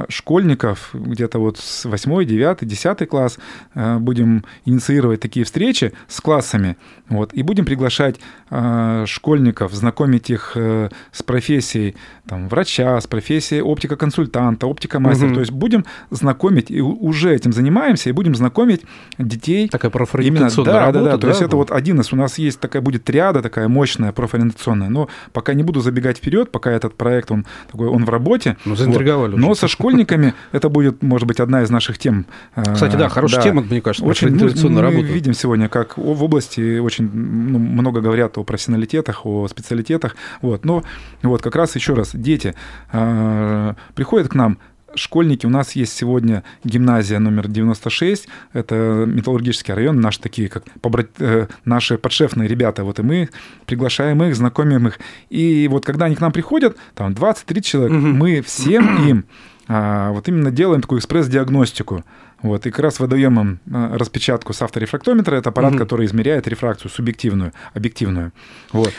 школьников, 0.09 0.91
где-то 0.95 1.39
вот 1.39 1.59
с 1.59 1.85
8, 1.85 2.25
9, 2.25 2.67
10 2.67 3.09
класс, 3.09 3.39
а, 3.75 3.99
будем 3.99 4.45
инициировать 4.65 5.21
такие 5.21 5.45
встречи 5.45 5.93
с 6.09 6.21
классами, 6.21 6.77
вот, 7.09 7.35
и 7.35 7.43
будем 7.43 7.65
приглашать 7.65 8.17
а, 8.51 9.05
школьников, 9.07 9.73
знакомить 9.73 10.31
их 10.31 10.53
э, 10.55 10.89
с 11.13 11.23
профессией 11.23 11.97
там, 12.27 12.49
врача, 12.49 13.01
с 13.01 13.07
профессией 13.07 13.61
оптика-консультанта, 13.61 14.67
оптика-мастера. 14.67 15.29
Угу. 15.29 15.35
То 15.35 15.41
есть 15.41 15.53
будем 15.53 15.85
знакомить, 16.11 16.71
и 16.71 16.81
уже 16.81 17.35
этим 17.35 17.53
занимаемся, 17.53 18.09
и 18.09 18.13
будем 18.13 18.35
знакомить 18.35 18.83
детей. 19.19 19.69
Такая 19.69 19.91
профориентационная 19.91 20.73
именно, 20.73 20.81
да, 20.81 20.87
работа, 20.87 20.99
да, 20.99 21.11
да, 21.11 21.17
да. 21.17 21.19
То 21.19 21.29
есть 21.29 21.43
это 21.43 21.57
вот 21.57 21.71
один 21.71 22.01
из, 22.01 22.13
у 22.13 22.17
нас 22.17 22.39
есть 22.39 22.61
такая 22.61 22.83
будет 22.83 23.05
триада 23.05 23.43
такая 23.43 23.69
мощная 23.69 24.13
профориентационная, 24.13 24.89
но 24.89 25.09
пока 25.33 25.55
не 25.55 25.63
буду 25.63 25.81
забегать 25.81 26.19
вперед, 26.19 26.51
пока 26.51 26.71
этот 26.71 26.95
проект, 26.97 27.31
он 27.31 27.47
такой, 27.71 27.89
он 27.89 28.05
в 28.05 28.11
работе. 28.11 28.57
Ну, 28.65 28.77
заинтриговали 28.77 29.26
вот. 29.26 29.26
Но 29.29 29.55
со 29.55 29.69
школьниками 29.69 30.35
это 30.53 30.69
будет, 30.69 31.03
может 31.03 31.27
быть, 31.27 31.41
одна 31.41 31.63
из 31.63 31.71
наших 31.71 31.99
тем. 31.99 32.27
Кстати, 32.55 32.97
да, 32.97 33.09
хорошая 33.09 33.41
да. 33.41 33.49
тема, 33.49 33.63
мне 33.63 33.81
кажется, 33.81 34.07
очень 34.07 34.31
ну, 34.31 34.81
работа. 34.81 35.03
Мы 35.03 35.09
видим 35.09 35.35
сегодня, 35.35 35.69
как 35.69 35.97
в 35.99 36.23
области 36.23 36.79
очень 36.79 37.11
ну, 37.13 37.59
много 37.59 38.01
говорят 38.01 38.39
о 38.39 38.45
профессионалитетах, 38.45 39.27
о 39.27 39.49
специалитетах, 39.49 40.17
вот, 40.43 40.65
но 40.65 40.83
вот 41.23 41.43
как 41.43 41.57
раз 41.57 41.75
еще 41.75 41.95
раз, 41.95 42.11
дети 42.15 42.55
э, 42.93 43.75
приходят 43.95 44.29
к 44.29 44.35
нам 44.35 44.59
школьники. 44.97 45.47
У 45.47 45.51
нас 45.51 45.73
есть 45.73 45.93
сегодня 45.93 46.43
гимназия 46.65 47.19
номер 47.19 47.49
96. 47.49 48.29
Это 48.53 49.05
металлургический 49.07 49.75
район. 49.75 50.01
Наши 50.01 50.21
такие, 50.21 50.49
как 50.49 50.65
побрат... 50.81 51.09
Э, 51.19 51.47
наши 51.65 51.99
подшефные 51.99 52.49
ребята. 52.49 52.85
Вот 52.85 52.99
и 52.99 53.03
мы 53.03 53.29
приглашаем 53.67 54.23
их, 54.23 54.35
знакомим 54.35 54.89
их. 54.89 54.99
И 55.31 55.69
вот 55.71 55.85
когда 55.85 56.07
они 56.07 56.17
к 56.17 56.21
нам 56.21 56.33
приходят, 56.33 56.77
там 56.95 57.13
20-30 57.13 57.61
человек, 57.61 57.93
угу. 57.93 58.07
мы 58.07 58.41
всем 58.43 59.07
им 59.09 59.25
а, 59.69 60.13
вот 60.13 60.29
именно 60.29 60.51
делаем 60.51 60.81
такую 60.81 61.01
экспресс-диагностику. 61.01 62.05
Вот, 62.43 62.67
и 62.67 62.71
как 62.71 62.81
раз 62.81 63.01
выдаем 63.01 63.41
им 63.41 63.61
э, 63.67 63.97
распечатку 63.97 64.53
с 64.53 64.61
авторефрактометра. 64.61 65.37
Это 65.37 65.49
аппарат, 65.49 65.73
угу. 65.73 65.79
который 65.79 66.07
измеряет 66.07 66.47
рефракцию 66.47 66.91
субъективную, 66.91 67.53
объективную. 67.73 68.33
Вот. 68.73 68.93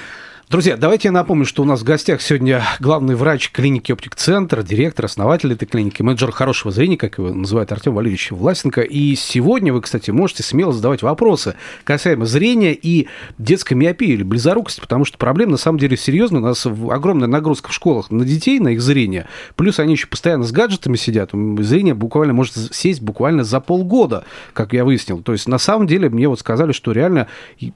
Друзья, 0.49 0.77
давайте 0.77 1.09
я 1.09 1.11
напомню, 1.11 1.43
что 1.43 1.63
у 1.63 1.65
нас 1.65 1.81
в 1.81 1.83
гостях 1.83 2.21
сегодня 2.21 2.63
главный 2.79 3.15
врач 3.15 3.51
клиники 3.51 3.91
«Оптик 3.91 4.15
Центр», 4.15 4.63
директор, 4.63 5.03
основатель 5.03 5.51
этой 5.51 5.65
клиники, 5.65 6.01
менеджер 6.01 6.31
хорошего 6.31 6.71
зрения, 6.71 6.95
как 6.95 7.17
его 7.17 7.33
называют 7.33 7.69
Артем 7.73 7.93
Валерьевич 7.93 8.31
Власенко. 8.31 8.79
И 8.79 9.15
сегодня 9.15 9.73
вы, 9.73 9.81
кстати, 9.81 10.09
можете 10.09 10.43
смело 10.43 10.71
задавать 10.71 11.01
вопросы 11.01 11.55
касаемо 11.83 12.25
зрения 12.25 12.73
и 12.73 13.09
детской 13.37 13.73
миопии 13.73 14.07
или 14.07 14.23
близорукости, 14.23 14.79
потому 14.79 15.03
что 15.03 15.17
проблема 15.17 15.51
на 15.51 15.57
самом 15.57 15.79
деле 15.79 15.97
серьезная. 15.97 16.39
У 16.39 16.45
нас 16.45 16.65
огромная 16.65 17.27
нагрузка 17.27 17.71
в 17.71 17.73
школах 17.73 18.09
на 18.09 18.23
детей, 18.23 18.61
на 18.61 18.69
их 18.69 18.81
зрение. 18.81 19.27
Плюс 19.57 19.79
они 19.79 19.95
еще 19.95 20.07
постоянно 20.07 20.45
с 20.45 20.53
гаджетами 20.53 20.95
сидят. 20.95 21.31
Зрение 21.33 21.93
буквально 21.93 22.31
может 22.31 22.73
сесть 22.73 23.01
буквально 23.01 23.43
за 23.43 23.59
полгода, 23.59 24.23
как 24.53 24.71
я 24.71 24.85
выяснил. 24.85 25.21
То 25.21 25.33
есть 25.33 25.49
на 25.49 25.57
самом 25.57 25.87
деле 25.87 26.09
мне 26.09 26.29
вот 26.29 26.39
сказали, 26.39 26.71
что 26.71 26.93
реально 26.93 27.27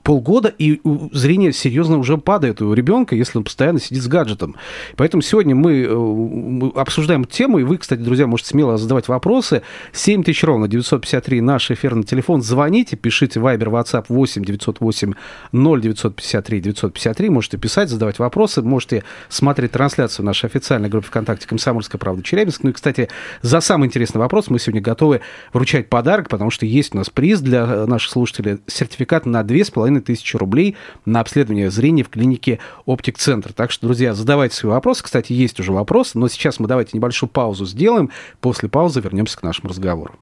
полгода 0.03 0.47
и 0.47 0.79
зрение 1.11 1.51
серьезно 1.51 1.97
уже 1.97 2.17
падает 2.17 2.60
у 2.65 2.73
ребенка, 2.73 3.15
если 3.15 3.37
он 3.37 3.43
постоянно 3.43 3.79
сидит 3.79 4.03
с 4.03 4.07
гаджетом. 4.07 4.55
Поэтому 4.95 5.21
сегодня 5.21 5.55
мы 5.55 5.81
э, 5.81 6.79
обсуждаем 6.79 7.25
тему, 7.25 7.59
и 7.59 7.63
вы, 7.63 7.77
кстати, 7.77 7.99
друзья, 7.99 8.27
можете 8.27 8.49
смело 8.49 8.77
задавать 8.77 9.07
вопросы. 9.07 9.61
7 9.93 10.23
тысяч 10.23 10.43
ровно 10.43 10.67
953 10.67 11.41
наш 11.41 11.71
эфирный 11.71 12.03
телефон. 12.03 12.41
Звоните, 12.41 12.95
пишите 12.95 13.39
Viber, 13.39 13.69
WhatsApp 13.69 14.05
8 14.09 14.43
908 14.43 15.13
0953 15.51 16.61
953. 16.61 17.29
Можете 17.29 17.57
писать, 17.57 17.89
задавать 17.89 18.19
вопросы, 18.19 18.61
можете 18.61 19.03
смотреть 19.29 19.71
трансляцию 19.71 20.25
нашей 20.25 20.45
официальной 20.47 20.89
группы 20.89 21.07
ВКонтакте 21.07 21.47
«Комсомольская 21.47 21.99
правда 21.99 22.23
Челябинск». 22.23 22.63
Ну 22.63 22.71
и, 22.71 22.73
кстати, 22.73 23.09
за 23.41 23.61
самый 23.61 23.87
интересный 23.87 24.19
вопрос 24.19 24.49
мы 24.49 24.59
сегодня 24.59 24.81
готовы 24.81 25.21
вручать 25.53 25.89
подарок, 25.89 26.29
потому 26.29 26.51
что 26.51 26.65
есть 26.65 26.93
у 26.93 26.97
нас 26.97 27.09
приз 27.09 27.41
для 27.41 27.85
наших 27.85 28.11
слушателей. 28.11 28.59
Сертификат 28.67 29.25
на 29.25 29.43
2500 29.43 30.39
рублей 30.39 30.75
на 31.05 31.19
обследование 31.19 31.69
зрения 31.69 32.03
в 32.03 32.09
клинике 32.09 32.50
клинике 32.51 32.59
Оптик-центр. 32.85 33.53
Так 33.53 33.71
что, 33.71 33.85
друзья, 33.85 34.13
задавайте 34.13 34.55
свои 34.55 34.71
вопросы. 34.71 35.03
Кстати, 35.03 35.33
есть 35.33 35.59
уже 35.59 35.71
вопросы, 35.71 36.17
но 36.17 36.27
сейчас 36.27 36.59
мы 36.59 36.67
давайте 36.67 36.91
небольшую 36.93 37.29
паузу 37.29 37.65
сделаем. 37.65 38.09
После 38.39 38.69
паузы 38.69 39.01
вернемся 39.01 39.37
к 39.37 39.43
нашему 39.43 39.69
разговору. 39.69 40.15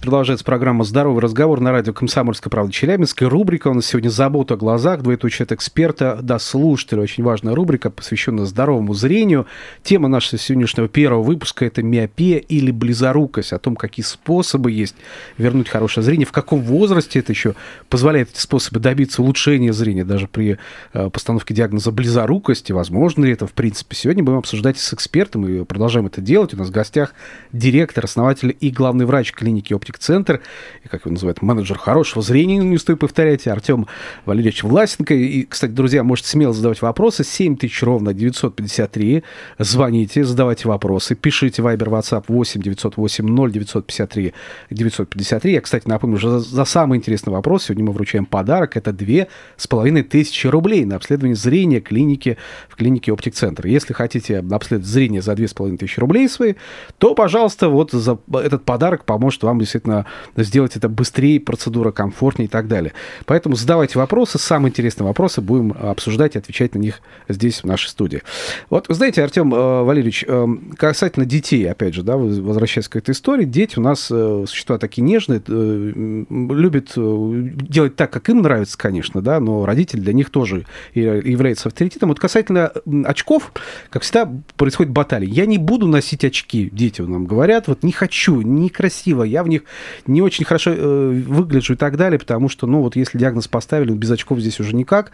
Продолжается 0.00 0.44
программа 0.44 0.84
«Здоровый 0.84 1.20
разговор» 1.20 1.58
на 1.58 1.72
радио 1.72 1.92
«Комсомольская 1.92 2.52
правда» 2.52 2.72
Челябинск. 2.72 3.20
Рубрика 3.22 3.66
у 3.66 3.74
нас 3.74 3.86
сегодня 3.86 4.10
«Забота 4.10 4.54
о 4.54 4.56
глазах», 4.56 5.02
двоеточие 5.02 5.42
от 5.42 5.50
эксперта 5.50 6.20
до 6.22 6.38
слушателя. 6.38 7.02
Очень 7.02 7.24
важная 7.24 7.52
рубрика, 7.52 7.90
посвященная 7.90 8.44
здоровому 8.44 8.94
зрению. 8.94 9.46
Тема 9.82 10.06
нашего 10.06 10.38
сегодняшнего 10.38 10.86
первого 10.88 11.24
выпуска– 11.24 11.64
это 11.66 11.82
миопия 11.82 12.38
или 12.38 12.70
близорукость, 12.70 13.52
о 13.52 13.58
том, 13.58 13.74
какие 13.74 14.04
способы 14.04 14.70
есть 14.70 14.94
вернуть 15.36 15.68
хорошее 15.68 16.04
зрение, 16.04 16.26
в 16.26 16.32
каком 16.32 16.60
возрасте 16.60 17.18
это 17.18 17.32
еще 17.32 17.56
позволяет 17.88 18.30
эти 18.30 18.38
способы 18.38 18.78
добиться 18.78 19.20
улучшения 19.20 19.72
зрения, 19.72 20.04
даже 20.04 20.28
при 20.28 20.58
э, 20.92 21.10
постановке 21.10 21.54
диагноза 21.54 21.90
близорукости. 21.90 22.70
Возможно 22.70 23.24
ли 23.24 23.32
это, 23.32 23.48
в 23.48 23.52
принципе? 23.52 23.96
Сегодня 23.96 24.22
будем 24.22 24.38
обсуждать 24.38 24.78
с 24.78 24.94
экспертом 24.94 25.44
и 25.48 25.64
продолжаем 25.64 26.06
это 26.06 26.20
делать. 26.20 26.54
У 26.54 26.56
нас 26.56 26.68
в 26.68 26.72
гостях 26.72 27.14
директор, 27.52 28.04
основатель 28.04 28.56
и 28.60 28.70
главный 28.70 29.04
врач 29.04 29.32
клиники 29.32 29.74
«Оптик 29.74 29.87
оптик-центр, 29.88 30.40
и, 30.84 30.88
как 30.88 31.02
его 31.02 31.12
называют, 31.12 31.42
менеджер 31.42 31.78
хорошего 31.78 32.22
зрения, 32.22 32.58
не 32.58 32.78
стоит 32.78 32.98
повторять, 32.98 33.46
Артем 33.46 33.86
Валерьевич 34.26 34.62
Власенко. 34.62 35.14
И, 35.14 35.44
кстати, 35.44 35.70
друзья, 35.70 36.02
можете 36.04 36.28
смело 36.28 36.52
задавать 36.52 36.82
вопросы. 36.82 37.24
7 37.24 37.56
тысяч 37.56 37.82
ровно 37.82 38.12
953. 38.14 39.22
Звоните, 39.58 40.24
задавайте 40.24 40.68
вопросы, 40.68 41.14
пишите 41.14 41.62
Viber, 41.62 41.88
WhatsApp 41.88 42.24
8 42.28 42.60
908 42.60 43.26
0 43.26 43.52
953 43.52 44.34
953. 44.70 45.52
Я, 45.52 45.60
кстати, 45.60 45.88
напомню, 45.88 46.18
за, 46.18 46.40
за 46.40 46.64
самый 46.64 46.98
интересный 46.98 47.32
вопрос 47.32 47.64
сегодня 47.64 47.84
мы 47.84 47.92
вручаем 47.92 48.26
подарок. 48.26 48.76
Это 48.76 48.92
две 48.92 49.28
с 49.56 49.66
половиной 49.66 50.02
тысячи 50.02 50.46
рублей 50.46 50.84
на 50.84 50.96
обследование 50.96 51.36
зрения 51.36 51.80
клиники 51.80 52.36
в 52.68 52.76
клинике 52.76 53.12
Оптик-центр. 53.12 53.66
Если 53.66 53.92
хотите 53.92 54.38
обследовать 54.38 54.86
зрение 54.86 55.22
за 55.22 55.34
две 55.34 55.48
с 55.48 55.54
половиной 55.54 55.78
тысячи 55.78 56.00
рублей 56.00 56.28
свои, 56.28 56.54
то, 56.98 57.14
пожалуйста, 57.14 57.68
вот 57.68 57.92
за 57.92 58.18
этот 58.34 58.64
подарок 58.64 59.04
поможет 59.04 59.42
вам 59.42 59.58
действительно 59.58 59.77
действительно 59.78 60.06
сделать 60.36 60.76
это 60.76 60.88
быстрее, 60.88 61.40
процедура 61.40 61.92
комфортнее 61.92 62.46
и 62.46 62.50
так 62.50 62.68
далее. 62.68 62.92
Поэтому 63.26 63.56
задавайте 63.56 63.98
вопросы, 63.98 64.38
самые 64.38 64.70
интересные 64.70 65.06
вопросы 65.06 65.40
будем 65.40 65.74
обсуждать 65.80 66.34
и 66.34 66.38
отвечать 66.38 66.74
на 66.74 66.78
них 66.78 67.00
здесь, 67.28 67.62
в 67.62 67.64
нашей 67.64 67.88
студии. 67.88 68.22
Вот, 68.70 68.86
знаете, 68.88 69.22
Артем 69.22 69.54
э, 69.54 69.82
Валерьевич, 69.82 70.24
э, 70.26 70.46
касательно 70.76 71.26
детей, 71.26 71.70
опять 71.70 71.94
же, 71.94 72.02
да, 72.02 72.16
возвращаясь 72.16 72.88
к 72.88 72.96
этой 72.96 73.12
истории, 73.12 73.44
дети 73.44 73.78
у 73.78 73.82
нас 73.82 74.08
э, 74.10 74.44
существа 74.46 74.78
такие 74.78 75.02
нежные, 75.02 75.42
любят 75.48 76.92
делать 76.94 77.96
так, 77.96 78.10
как 78.10 78.28
им 78.28 78.42
нравится, 78.42 78.76
конечно, 78.76 79.22
да, 79.22 79.40
но 79.40 79.64
родитель 79.64 80.00
для 80.00 80.12
них 80.12 80.30
тоже 80.30 80.66
является 80.94 81.68
авторитетом. 81.68 82.08
Вот 82.08 82.18
касательно 82.18 82.72
очков, 83.04 83.52
как 83.90 84.02
всегда, 84.02 84.30
происходит 84.56 84.92
баталия. 84.92 85.28
Я 85.28 85.46
не 85.46 85.58
буду 85.58 85.86
носить 85.86 86.24
очки, 86.24 86.68
дети 86.72 87.02
нам 87.02 87.26
говорят, 87.26 87.68
вот 87.68 87.82
не 87.82 87.92
хочу, 87.92 88.40
некрасиво, 88.40 89.22
я 89.22 89.42
в 89.42 89.48
них 89.48 89.62
не 90.06 90.22
очень 90.22 90.44
хорошо 90.44 90.72
э, 90.74 91.22
выгляжу 91.26 91.74
и 91.74 91.76
так 91.76 91.96
далее, 91.96 92.18
потому 92.18 92.48
что, 92.48 92.66
ну, 92.66 92.80
вот 92.82 92.96
если 92.96 93.18
диагноз 93.18 93.48
поставили, 93.48 93.92
без 93.92 94.10
очков 94.10 94.40
здесь 94.40 94.60
уже 94.60 94.74
никак. 94.74 95.12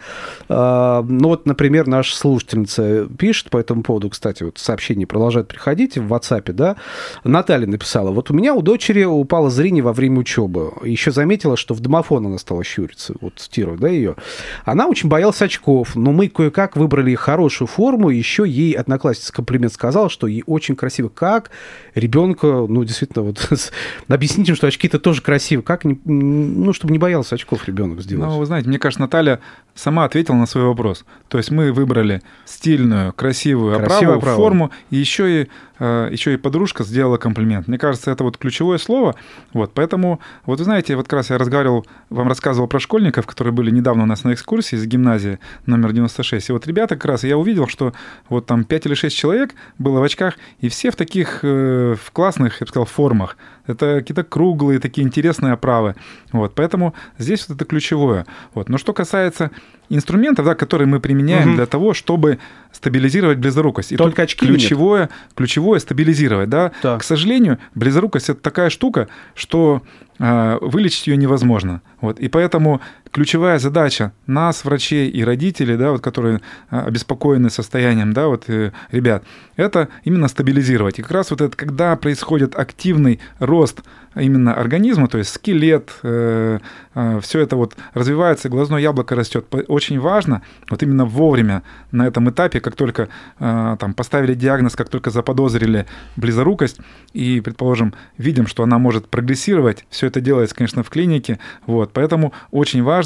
Э, 0.49 1.03
ну, 1.07 1.29
вот, 1.29 1.45
например, 1.45 1.87
наша 1.87 2.15
слушательница 2.15 3.07
пишет 3.17 3.49
по 3.49 3.57
этому 3.57 3.83
поводу, 3.83 4.09
кстати, 4.09 4.43
вот 4.43 4.57
сообщения 4.57 5.05
продолжают 5.05 5.47
приходить 5.47 5.97
в 5.97 6.13
WhatsApp, 6.13 6.51
да. 6.53 6.75
Наталья 7.23 7.67
написала, 7.67 8.11
вот 8.11 8.31
у 8.31 8.33
меня 8.33 8.53
у 8.53 8.61
дочери 8.61 9.03
упало 9.03 9.49
зрение 9.49 9.83
во 9.83 9.93
время 9.93 10.19
учебы. 10.19 10.73
Еще 10.83 11.11
заметила, 11.11 11.57
что 11.57 11.73
в 11.73 11.79
домофон 11.79 12.25
она 12.25 12.37
стала 12.37 12.63
щуриться, 12.63 13.13
вот 13.21 13.33
цитирую, 13.37 13.77
да, 13.77 13.89
ее. 13.89 14.15
Она 14.63 14.87
очень 14.87 15.09
боялась 15.09 15.41
очков, 15.41 15.95
но 15.95 16.11
мы 16.11 16.29
кое-как 16.29 16.75
выбрали 16.75 17.15
хорошую 17.15 17.67
форму, 17.67 18.09
еще 18.09 18.45
ей 18.47 18.73
одноклассница 18.73 19.33
комплимент 19.33 19.73
сказала, 19.73 20.09
что 20.09 20.27
ей 20.27 20.43
очень 20.45 20.75
красиво. 20.75 21.09
Как 21.09 21.51
ребенка, 21.93 22.65
ну, 22.67 22.83
действительно, 22.83 23.23
вот 23.23 23.49
объясните 24.45 24.55
что 24.55 24.67
очки-то 24.67 24.99
тоже 24.99 25.21
красивы. 25.21 25.63
Как, 25.63 25.85
не, 25.85 25.99
ну, 26.05 26.73
чтобы 26.73 26.91
не 26.91 26.99
боялся 26.99 27.35
очков 27.35 27.67
ребенок 27.67 28.01
сделать? 28.01 28.27
Ну, 28.27 28.37
вы 28.37 28.45
знаете, 28.45 28.69
мне 28.69 28.79
кажется, 28.79 29.01
Наталья 29.01 29.39
сама 29.73 30.05
ответила 30.05 30.35
на 30.35 30.45
свой 30.45 30.65
вопрос. 30.65 31.05
То 31.27 31.37
есть 31.37 31.51
мы 31.51 31.71
выбрали 31.71 32.21
стильную, 32.45 33.13
красивую 33.13 33.75
оправу, 33.75 34.13
оправу. 34.13 34.37
форму, 34.37 34.71
и 34.89 34.97
еще 34.97 35.41
и, 35.41 35.47
еще 35.79 36.33
и 36.33 36.37
подружка 36.37 36.83
сделала 36.83 37.17
комплимент. 37.17 37.67
Мне 37.67 37.77
кажется, 37.77 38.11
это 38.11 38.23
вот 38.23 38.37
ключевое 38.37 38.77
слово. 38.77 39.15
Вот, 39.53 39.71
поэтому, 39.73 40.19
вот 40.45 40.59
вы 40.59 40.65
знаете, 40.65 40.95
вот 40.95 41.07
как 41.07 41.13
раз 41.17 41.29
я 41.29 41.37
разговаривал, 41.37 41.85
вам 42.09 42.27
рассказывал 42.27 42.67
про 42.67 42.79
школьников, 42.79 43.27
которые 43.27 43.53
были 43.53 43.71
недавно 43.71 44.03
у 44.03 44.05
нас 44.05 44.23
на 44.23 44.33
экскурсии 44.33 44.75
из 44.75 44.85
гимназии 44.85 45.39
номер 45.65 45.91
96. 45.91 46.49
И 46.49 46.51
вот 46.53 46.67
ребята 46.67 46.95
как 46.95 47.05
раз, 47.05 47.23
я 47.23 47.37
увидел, 47.37 47.67
что 47.67 47.93
вот 48.29 48.45
там 48.45 48.63
5 48.63 48.85
или 48.85 48.93
6 48.93 49.15
человек 49.15 49.55
было 49.77 49.99
в 49.99 50.03
очках, 50.03 50.35
и 50.59 50.69
все 50.69 50.91
в 50.91 50.95
таких 50.95 51.39
э, 51.43 51.95
в 52.01 52.11
классных, 52.11 52.61
я 52.61 52.65
бы 52.65 52.69
сказал, 52.69 52.85
формах. 52.85 53.37
Это 53.67 53.99
какие-то 53.99 54.23
круглые, 54.23 54.79
такие 54.79 55.05
интересные 55.05 55.53
оправы. 55.53 55.95
Вот, 56.31 56.53
поэтому 56.55 56.93
здесь 57.17 57.47
вот 57.47 57.55
это 57.55 57.65
ключевое. 57.65 58.25
Вот. 58.53 58.69
Но 58.69 58.77
что 58.77 58.93
касается 58.93 59.51
инструментов, 59.89 60.45
да, 60.45 60.55
которые 60.55 60.87
мы 60.87 60.99
применяем 60.99 61.49
угу. 61.49 61.55
для 61.57 61.65
того, 61.65 61.93
чтобы 61.93 62.39
стабилизировать 62.71 63.37
близорукость. 63.37 63.91
И 63.91 63.97
Только 63.97 64.23
очки 64.23 64.45
ключевое, 64.45 65.09
ключевое 65.35 65.64
ключевое 65.65 65.79
стабилизировать, 65.79 66.49
да. 66.49 66.71
Так. 66.81 67.01
К 67.01 67.03
сожалению, 67.03 67.57
близорукость 67.73 68.29
это 68.29 68.39
такая 68.39 68.69
штука, 68.69 69.07
что 69.33 69.81
э, 70.19 70.57
вылечить 70.61 71.07
ее 71.07 71.17
невозможно. 71.17 71.81
Вот. 72.01 72.19
И 72.19 72.27
поэтому 72.27 72.81
ключевая 73.15 73.59
задача 73.59 74.11
нас, 74.27 74.65
врачей 74.65 75.09
и 75.09 75.23
родителей, 75.23 75.77
да, 75.77 75.91
вот, 75.91 76.01
которые 76.01 76.41
э, 76.69 76.77
обеспокоены 76.77 77.49
состоянием, 77.49 78.11
да, 78.11 78.27
вот, 78.27 78.49
э, 78.49 78.73
ребят, 78.91 79.23
это 79.55 79.87
именно 80.03 80.27
стабилизировать. 80.27 80.99
И 80.99 81.01
как 81.01 81.11
раз 81.11 81.31
вот 81.31 81.39
это, 81.39 81.55
когда 81.55 81.95
происходит 81.95 82.59
активный 82.59 83.21
рост 83.39 83.83
именно 84.15 84.53
организма, 84.53 85.07
то 85.07 85.17
есть 85.17 85.33
скелет, 85.33 85.91
э, 86.03 86.59
э, 86.93 87.19
все 87.21 87.39
это 87.39 87.55
вот 87.55 87.75
развивается, 87.93 88.49
глазное 88.49 88.81
яблоко 88.81 89.15
растет. 89.15 89.45
Очень 89.67 89.99
важно 89.99 90.41
вот 90.69 90.83
именно 90.83 91.05
вовремя 91.05 91.63
на 91.91 92.07
этом 92.07 92.29
этапе, 92.29 92.59
как 92.59 92.75
только 92.75 93.09
э, 93.39 93.77
там 93.79 93.93
поставили 93.93 94.33
диагноз, 94.33 94.75
как 94.75 94.89
только 94.89 95.09
заподозрили 95.09 95.85
близорукость 96.15 96.79
и, 97.13 97.41
предположим, 97.41 97.93
видим, 98.17 98.47
что 98.47 98.63
она 98.63 98.77
может 98.77 99.07
прогрессировать, 99.07 99.85
все 99.89 100.07
это 100.07 100.21
делается, 100.21 100.55
конечно, 100.55 100.83
в 100.83 100.89
клинике, 100.89 101.39
вот, 101.65 101.91
поэтому 101.93 102.33
очень 102.51 102.83
важно 102.83 103.04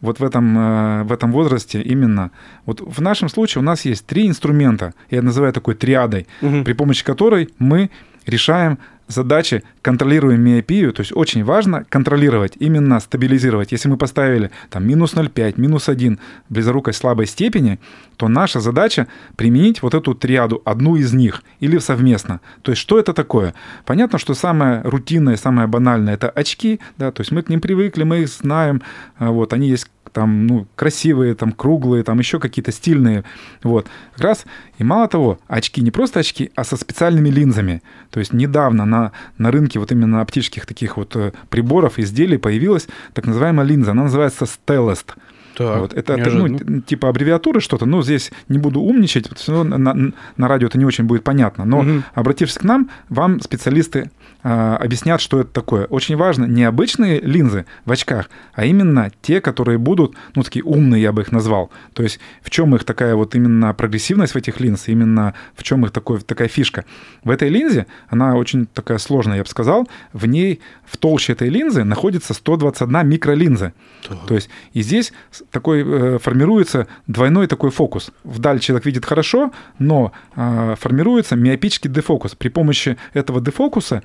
вот 0.00 0.20
в 0.20 0.24
этом, 0.24 0.58
э, 0.58 1.02
в 1.04 1.12
этом 1.12 1.32
возрасте 1.32 1.80
именно. 1.80 2.30
Вот 2.66 2.80
в 2.80 3.00
нашем 3.00 3.28
случае 3.28 3.62
у 3.62 3.64
нас 3.64 3.84
есть 3.84 4.06
три 4.06 4.26
инструмента, 4.26 4.94
я 5.10 5.22
называю 5.22 5.52
такой 5.52 5.74
триадой, 5.74 6.26
угу. 6.42 6.64
при 6.64 6.72
помощи 6.72 7.04
которой 7.04 7.48
мы 7.58 7.90
решаем 8.30 8.78
задачи 9.10 9.62
контролируем 9.82 10.40
миопию, 10.40 10.92
то 10.92 11.00
есть 11.00 11.12
очень 11.14 11.44
важно 11.44 11.84
контролировать, 11.88 12.52
именно 12.58 13.00
стабилизировать. 13.00 13.72
Если 13.72 13.88
мы 13.88 13.96
поставили 13.96 14.50
там 14.70 14.86
минус 14.86 15.14
0,5, 15.14 15.60
минус 15.60 15.88
1 15.88 16.18
близорукость 16.48 17.00
слабой 17.00 17.26
степени, 17.26 17.78
то 18.16 18.28
наша 18.28 18.60
задача 18.60 19.06
применить 19.36 19.82
вот 19.82 19.94
эту 19.94 20.14
триаду, 20.14 20.62
одну 20.64 20.96
из 20.96 21.12
них, 21.12 21.42
или 21.60 21.78
совместно. 21.78 22.40
То 22.62 22.72
есть 22.72 22.82
что 22.82 22.98
это 22.98 23.12
такое? 23.12 23.54
Понятно, 23.84 24.18
что 24.18 24.34
самое 24.34 24.82
рутинное, 24.82 25.36
самое 25.36 25.66
банальное– 25.66 26.14
это 26.14 26.30
очки, 26.30 26.80
да, 26.98 27.10
то 27.10 27.22
есть 27.22 27.32
мы 27.32 27.42
к 27.42 27.48
ним 27.48 27.60
привыкли, 27.60 28.04
мы 28.04 28.20
их 28.20 28.28
знаем, 28.28 28.82
а 29.16 29.30
вот, 29.30 29.52
они 29.52 29.68
есть 29.68 29.90
там, 30.12 30.46
ну, 30.46 30.66
красивые, 30.76 31.34
там, 31.34 31.52
круглые, 31.52 32.02
там, 32.02 32.18
еще 32.18 32.38
какие-то 32.38 32.72
стильные, 32.72 33.24
вот. 33.62 33.86
Как 34.14 34.24
раз, 34.24 34.44
и 34.78 34.84
мало 34.84 35.08
того, 35.08 35.38
очки, 35.48 35.80
не 35.80 35.90
просто 35.90 36.20
очки, 36.20 36.50
а 36.54 36.64
со 36.64 36.76
специальными 36.76 37.28
линзами. 37.28 37.82
То 38.10 38.20
есть 38.20 38.32
недавно 38.32 38.84
на, 38.84 39.12
на 39.38 39.50
рынке 39.50 39.78
вот 39.78 39.92
именно 39.92 40.20
оптических 40.20 40.66
таких 40.66 40.96
вот 40.96 41.16
э, 41.16 41.32
приборов, 41.48 41.98
изделий 41.98 42.38
появилась 42.38 42.88
так 43.14 43.26
называемая 43.26 43.66
линза, 43.66 43.92
она 43.92 44.04
называется 44.04 44.46
Stellest. 44.46 45.14
Так, 45.56 45.80
вот. 45.80 45.92
Это, 45.92 46.14
это 46.14 46.30
ну, 46.30 46.80
типа 46.80 47.08
аббревиатуры 47.08 47.60
что-то, 47.60 47.84
но 47.84 48.02
здесь 48.02 48.30
не 48.48 48.58
буду 48.58 48.80
умничать, 48.80 49.28
все 49.36 49.52
равно 49.52 49.76
на, 49.76 50.12
на 50.36 50.48
радио 50.48 50.68
это 50.68 50.78
не 50.78 50.84
очень 50.84 51.04
будет 51.04 51.24
понятно. 51.24 51.64
Но 51.64 51.80
угу. 51.80 52.02
обратившись 52.14 52.58
к 52.58 52.64
нам, 52.64 52.88
вам 53.08 53.40
специалисты 53.40 54.10
объяснят, 54.42 55.20
что 55.20 55.40
это 55.40 55.50
такое. 55.50 55.86
Очень 55.86 56.16
важно 56.16 56.44
не 56.44 56.64
обычные 56.64 57.20
линзы 57.20 57.66
в 57.84 57.92
очках, 57.92 58.30
а 58.54 58.64
именно 58.64 59.10
те, 59.22 59.40
которые 59.40 59.78
будут, 59.78 60.14
ну, 60.34 60.42
такие 60.42 60.64
умные, 60.64 61.02
я 61.02 61.12
бы 61.12 61.22
их 61.22 61.32
назвал. 61.32 61.70
То 61.92 62.02
есть 62.02 62.20
в 62.42 62.50
чем 62.50 62.74
их 62.74 62.84
такая 62.84 63.14
вот 63.14 63.34
именно 63.34 63.72
прогрессивность 63.74 64.34
в 64.34 64.36
этих 64.36 64.60
линз, 64.60 64.88
именно 64.88 65.34
в 65.54 65.62
чем 65.62 65.84
их 65.84 65.90
такой, 65.90 66.20
такая 66.20 66.48
фишка. 66.48 66.84
В 67.24 67.30
этой 67.30 67.48
линзе, 67.48 67.86
она 68.08 68.36
очень 68.36 68.66
такая 68.66 68.98
сложная, 68.98 69.38
я 69.38 69.42
бы 69.42 69.48
сказал, 69.48 69.88
в 70.12 70.26
ней, 70.26 70.60
в 70.84 70.96
толще 70.96 71.32
этой 71.32 71.48
линзы 71.48 71.84
находится 71.84 72.34
121 72.34 73.08
микролинза. 73.08 73.72
Так. 74.08 74.26
То 74.26 74.34
есть 74.34 74.48
и 74.72 74.82
здесь 74.82 75.12
такой 75.50 75.84
э, 75.84 76.18
формируется 76.18 76.86
двойной 77.06 77.46
такой 77.46 77.70
фокус. 77.70 78.10
Вдаль 78.24 78.60
человек 78.60 78.86
видит 78.86 79.04
хорошо, 79.04 79.52
но 79.78 80.12
э, 80.36 80.74
формируется 80.78 81.36
миопический 81.36 81.90
дефокус. 81.90 82.34
При 82.34 82.48
помощи 82.48 82.96
этого 83.12 83.40
дефокуса 83.40 84.02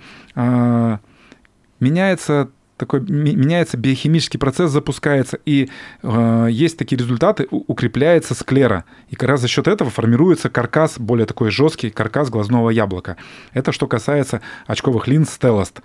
меняется 1.80 2.50
такой 2.77 3.00
меняется 3.01 3.77
биохимический 3.77 4.39
процесс, 4.39 4.72
запускается, 4.72 5.39
и 5.46 5.70
э, 6.04 6.48
есть 6.51 6.77
такие 6.77 6.98
результаты, 6.98 7.48
укрепляется 7.50 8.34
склера. 8.34 8.84
И 9.10 9.15
как 9.15 9.30
раз 9.30 9.42
за 9.42 9.48
счет 9.48 9.68
этого 9.68 9.89
формируется 9.89 10.50
каркас, 10.50 11.00
более 11.00 11.25
такой 11.25 11.51
жесткий 11.51 11.89
каркас 11.89 12.30
глазного 12.30 12.70
яблока. 12.70 13.18
Это 13.54 13.72
что 13.72 13.88
касается 13.88 14.42
очковых 14.68 15.08
линз 15.08 15.30
Stellast. 15.30 15.82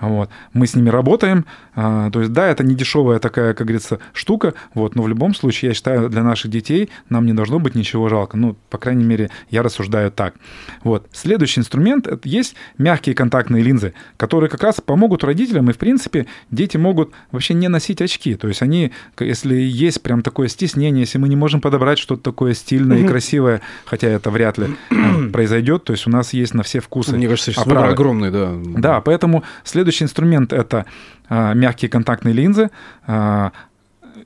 Вот. 0.00 0.30
Мы 0.52 0.66
с 0.66 0.74
ними 0.74 0.88
работаем. 0.88 1.44
А, 1.74 2.10
то 2.10 2.20
есть, 2.20 2.32
да, 2.32 2.48
это 2.48 2.64
не 2.64 2.74
дешевая 2.74 3.18
такая, 3.18 3.54
как 3.54 3.66
говорится, 3.66 3.98
штука, 4.12 4.54
вот, 4.74 4.94
но 4.94 5.02
в 5.02 5.08
любом 5.08 5.34
случае, 5.34 5.70
я 5.70 5.74
считаю, 5.74 6.08
для 6.08 6.22
наших 6.22 6.50
детей 6.50 6.90
нам 7.08 7.26
не 7.26 7.32
должно 7.32 7.58
быть 7.58 7.74
ничего 7.74 8.08
жалко. 8.08 8.36
Ну, 8.36 8.56
по 8.70 8.78
крайней 8.78 9.04
мере, 9.04 9.30
я 9.50 9.62
рассуждаю 9.62 10.10
так. 10.10 10.34
Вот. 10.82 11.06
Следующий 11.12 11.60
инструмент— 11.60 12.06
это 12.08 12.28
есть 12.28 12.54
мягкие 12.78 13.14
контактные 13.14 13.62
линзы, 13.62 13.94
которые 14.16 14.50
как 14.50 14.62
раз 14.62 14.80
помогут 14.80 15.24
родителям, 15.24 15.70
и, 15.70 15.72
в 15.72 15.78
принципе, 15.78 16.26
дети 16.50 16.76
могут 16.76 17.12
вообще 17.30 17.54
не 17.54 17.68
носить 17.68 18.02
очки. 18.02 18.34
То 18.34 18.48
есть 18.48 18.62
они, 18.62 18.92
если 19.18 19.54
есть 19.54 20.02
прям 20.02 20.22
такое 20.22 20.48
стеснение, 20.48 21.02
если 21.02 21.18
мы 21.18 21.28
не 21.28 21.36
можем 21.36 21.60
подобрать 21.60 21.98
что-то 21.98 22.22
такое 22.22 22.54
стильное 22.54 22.98
и 22.98 23.06
красивое, 23.06 23.60
хотя 23.84 24.08
это 24.08 24.30
вряд 24.30 24.58
ли 24.58 24.68
э, 24.90 25.28
произойдет, 25.32 25.84
то 25.84 25.92
есть 25.92 26.06
у 26.06 26.10
нас 26.10 26.32
есть 26.32 26.54
на 26.54 26.62
все 26.62 26.80
вкусы. 26.80 27.16
Мне 27.16 27.28
кажется, 27.28 27.52
огромный, 27.60 28.30
да. 28.30 28.52
Да, 28.76 29.00
поэтому 29.00 29.44
следующий 29.64 29.89
Следующий 29.90 30.04
инструмент– 30.04 30.52
это 30.54 30.86
а, 31.28 31.52
мягкие 31.52 31.88
контактные 31.88 32.32
линзы. 32.32 32.70
А, 33.08 33.50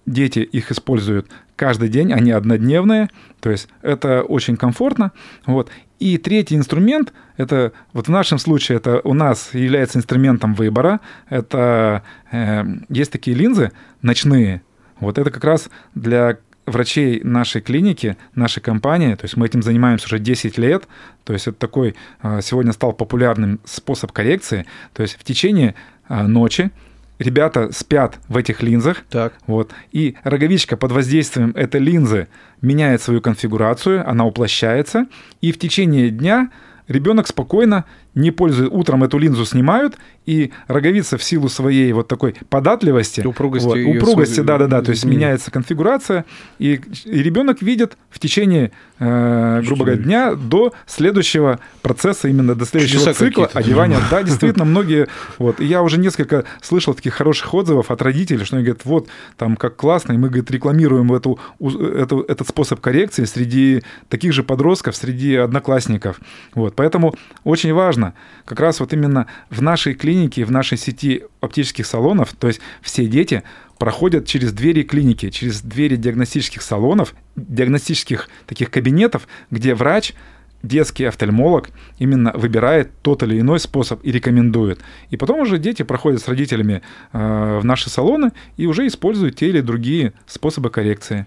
дети 0.05 0.41
их 0.41 0.71
используют 0.71 1.31
каждый 1.57 1.89
день, 1.89 2.13
они 2.13 2.33
однодневные, 2.33 3.09
то 3.41 3.49
есть 3.49 3.71
это 3.81 4.21
очень 4.25 4.59
комфортно. 4.59 5.13
Вот. 5.47 5.71
И 5.99 6.19
третий 6.19 6.57
инструмент, 6.57 7.15
это 7.39 7.73
вот 7.95 8.09
в 8.09 8.11
нашем 8.11 8.39
случае 8.39 8.77
это 8.77 9.01
у 9.05 9.15
нас 9.15 9.55
является 9.55 9.97
инструментом 9.97 10.53
выбора, 10.53 11.01
это 11.31 12.03
э, 12.31 12.65
есть 12.91 13.11
такие 13.11 13.35
линзы 13.35 13.73
ночные, 14.03 14.61
вот 15.01 15.17
это 15.17 15.31
как 15.31 15.45
раз 15.45 15.71
для 15.95 16.37
врачей 16.67 17.21
нашей 17.23 17.61
клиники, 17.61 18.17
нашей 18.35 18.61
компании, 18.61 19.15
то 19.15 19.25
есть 19.25 19.37
мы 19.37 19.47
этим 19.47 19.63
занимаемся 19.63 20.07
уже 20.07 20.19
10 20.19 20.59
лет, 20.59 20.85
то 21.25 21.33
есть 21.33 21.47
это 21.47 21.59
такой 21.59 21.95
а, 22.21 22.41
сегодня 22.41 22.73
стал 22.73 22.93
популярным 22.93 23.61
способ 23.65 24.13
коррекции, 24.13 24.67
то 24.93 25.03
есть 25.03 25.19
в 25.19 25.25
течение 25.25 25.75
а, 26.09 26.27
ночи 26.27 26.71
ребята 27.19 27.71
спят 27.73 28.19
в 28.29 28.37
этих 28.37 28.63
линзах, 28.63 29.05
так. 29.11 29.35
вот, 29.47 29.73
и 29.93 30.17
роговичка 30.25 30.77
под 30.77 30.93
воздействием 30.93 31.51
этой 31.51 31.81
линзы 31.81 32.29
меняет 32.61 33.03
свою 33.03 33.21
конфигурацию, 33.21 34.09
она 34.09 34.25
уплощается, 34.25 35.07
и 35.41 35.53
в 35.53 35.59
течение 35.59 36.11
дня 36.11 36.51
ребенок 36.89 37.27
спокойно 37.27 37.85
не 38.15 38.31
пользуются, 38.31 38.75
утром 38.75 39.05
эту 39.05 39.19
линзу 39.19 39.45
снимают, 39.45 39.97
и 40.27 40.53
роговица 40.69 41.19
в 41.19 41.23
силу 41.23 41.49
своей 41.49 41.93
вот 41.93 42.09
такой 42.09 42.35
податливости, 42.49 43.21
упругости, 43.21 43.67
вот, 43.67 43.97
упругости, 43.97 44.41
да, 44.41 44.59
да, 44.59 44.67
да, 44.67 44.83
то 44.83 44.91
есть 44.91 45.05
меняется 45.05 45.51
конфигурация, 45.51 46.25
и, 46.59 46.81
и 47.05 47.23
ребенок 47.23 47.61
видит 47.61 47.99
в 48.11 48.19
течение, 48.19 48.73
э, 48.99 49.63
грубо 49.67 49.85
говоря, 49.85 50.03
дня 50.03 50.35
до 50.35 50.73
следующего 50.87 51.59
процесса, 51.83 52.29
именно 52.29 52.55
до 52.55 52.65
следующего 52.65 53.01
Чудеса 53.01 53.15
цикла 53.15 53.51
одевания. 53.53 53.99
Да, 54.11 54.23
действительно, 54.23 54.65
многие, 54.65 55.09
вот, 55.39 55.61
и 55.61 55.67
я 55.67 55.83
уже 55.83 55.99
несколько 55.99 56.45
слышал 56.63 56.95
таких 56.95 57.15
хороших 57.15 57.53
отзывов 57.53 57.91
от 57.91 58.01
родителей, 58.01 58.45
что 58.45 58.57
они 58.57 58.65
говорят, 58.65 58.85
вот, 58.85 59.09
там, 59.37 59.57
как 59.57 59.77
классно, 59.77 60.13
и 60.13 60.17
мы, 60.17 60.29
говорит, 60.29 60.51
рекламируем 60.51 61.13
эту, 61.13 61.39
эту, 61.61 62.21
этот 62.21 62.49
способ 62.49 62.81
коррекции 62.81 63.25
среди 63.25 63.83
таких 64.09 64.33
же 64.33 64.43
подростков, 64.43 64.97
среди 64.97 65.35
одноклассников, 65.35 66.21
вот, 66.55 66.75
поэтому 66.77 67.15
очень 67.43 67.73
важно 67.73 68.04
важно, 68.05 68.15
как 68.45 68.61
раз 68.61 68.81
вот 68.81 68.93
именно 68.93 69.27
в 69.51 69.63
нашей 69.63 69.95
клинике, 69.95 70.45
в 70.45 70.51
нашей 70.51 70.79
сети 70.79 71.23
оптических 71.41 71.87
салонов, 71.87 72.33
то 72.39 72.49
есть 72.49 72.61
все 72.83 73.07
дети 73.07 73.43
проходят 73.79 74.27
через 74.27 74.53
двери 74.53 74.83
клиники, 74.83 75.31
через 75.31 75.63
двери 75.63 75.97
диагностических 75.97 76.63
салонов, 76.63 77.15
диагностических 77.37 78.29
таких 78.47 78.71
кабинетов, 78.71 79.27
где 79.51 79.75
врач 79.75 80.15
детский 80.63 81.05
офтальмолог 81.05 81.69
именно 81.99 82.33
выбирает 82.35 82.91
тот 83.03 83.23
или 83.23 83.39
иной 83.39 83.61
способ 83.61 84.01
и 84.03 84.11
рекомендует. 84.11 84.81
И 85.11 85.17
потом 85.19 85.41
уже 85.41 85.59
дети 85.59 85.83
проходят 85.83 86.23
с 86.23 86.29
родителями 86.29 86.81
э, 87.13 87.59
в 87.61 87.65
наши 87.65 87.91
салоны 87.91 88.31
и 88.57 88.67
уже 88.67 88.87
используют 88.87 89.37
те 89.37 89.49
или 89.49 89.61
другие 89.61 90.15
способы 90.27 90.71
коррекции. 90.71 91.27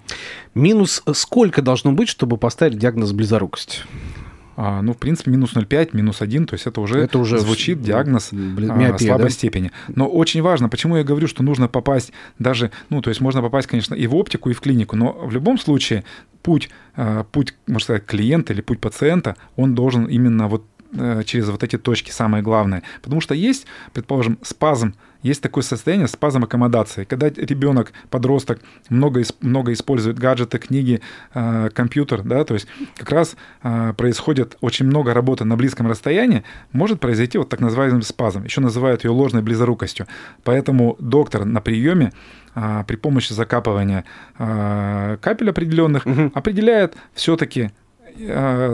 Минус 0.55 1.03
сколько 1.13 1.61
должно 1.61 1.91
быть, 1.91 2.09
чтобы 2.09 2.37
поставить 2.37 2.79
диагноз 2.79 3.11
близорукость? 3.11 3.85
А, 4.59 4.81
ну, 4.81 4.93
в 4.93 4.97
принципе, 4.97 5.29
минус 5.29 5.53
0,5, 5.53 5.89
минус 5.93 6.19
1, 6.19 6.47
то 6.47 6.55
есть 6.55 6.65
это 6.65 6.81
уже, 6.81 6.99
это 6.99 7.19
уже 7.19 7.37
звучит 7.37 7.79
диагноз 7.79 8.31
миопия, 8.31 8.95
а, 8.95 8.97
слабой 8.97 9.25
да? 9.25 9.29
степени. 9.29 9.71
Но 9.87 10.07
очень 10.07 10.41
важно, 10.41 10.67
почему 10.67 10.97
я 10.97 11.03
говорю, 11.03 11.27
что 11.27 11.43
нужно 11.43 11.67
попасть 11.67 12.11
даже, 12.39 12.71
ну, 12.89 13.03
то 13.03 13.11
есть 13.11 13.21
можно 13.21 13.43
попасть, 13.43 13.67
конечно, 13.67 13.93
и 13.93 14.07
в 14.07 14.15
оптику, 14.15 14.49
и 14.49 14.53
в 14.53 14.59
клинику, 14.59 14.95
но 14.95 15.11
в 15.13 15.31
любом 15.31 15.59
случае 15.59 16.05
путь, 16.41 16.71
а, 16.95 17.23
путь, 17.25 17.53
можно 17.67 17.83
сказать, 17.83 18.05
клиента 18.07 18.51
или 18.51 18.61
путь 18.61 18.79
пациента, 18.79 19.35
он 19.57 19.75
должен 19.75 20.05
именно 20.05 20.47
вот 20.47 20.65
э, 20.93 21.21
через 21.23 21.49
вот 21.49 21.63
эти 21.63 21.77
точки 21.77 22.09
самое 22.09 22.41
главное. 22.41 22.81
Потому 23.03 23.21
что 23.21 23.35
есть, 23.35 23.67
предположим, 23.93 24.39
спазм 24.41 24.95
есть 25.21 25.41
такое 25.41 25.63
состояние 25.63 26.07
спазм 26.07 26.43
аккомодации, 26.43 27.03
когда 27.03 27.29
ребенок, 27.29 27.93
подросток 28.09 28.59
много, 28.89 29.23
много 29.41 29.73
использует 29.73 30.19
гаджеты, 30.19 30.57
книги, 30.57 31.01
э, 31.33 31.69
компьютер, 31.73 32.23
да, 32.23 32.43
то 32.43 32.53
есть 32.53 32.67
как 32.95 33.11
раз 33.11 33.35
э, 33.63 33.93
происходит 33.97 34.57
очень 34.61 34.85
много 34.85 35.13
работы 35.13 35.45
на 35.45 35.55
близком 35.55 35.87
расстоянии, 35.87 36.43
может 36.71 36.99
произойти 36.99 37.37
вот 37.37 37.49
так 37.49 37.59
называемый 37.59 38.03
спазм, 38.03 38.43
еще 38.43 38.61
называют 38.61 39.03
ее 39.03 39.11
ложной 39.11 39.41
близорукостью. 39.41 40.07
Поэтому 40.43 40.95
доктор 40.99 41.45
на 41.45 41.61
приеме 41.61 42.11
э, 42.55 42.83
при 42.87 42.95
помощи 42.95 43.33
закапывания 43.33 44.05
капель 44.37 45.49
определенных 45.49 46.05
угу. 46.05 46.31
определяет 46.33 46.95
все-таки 47.13 47.71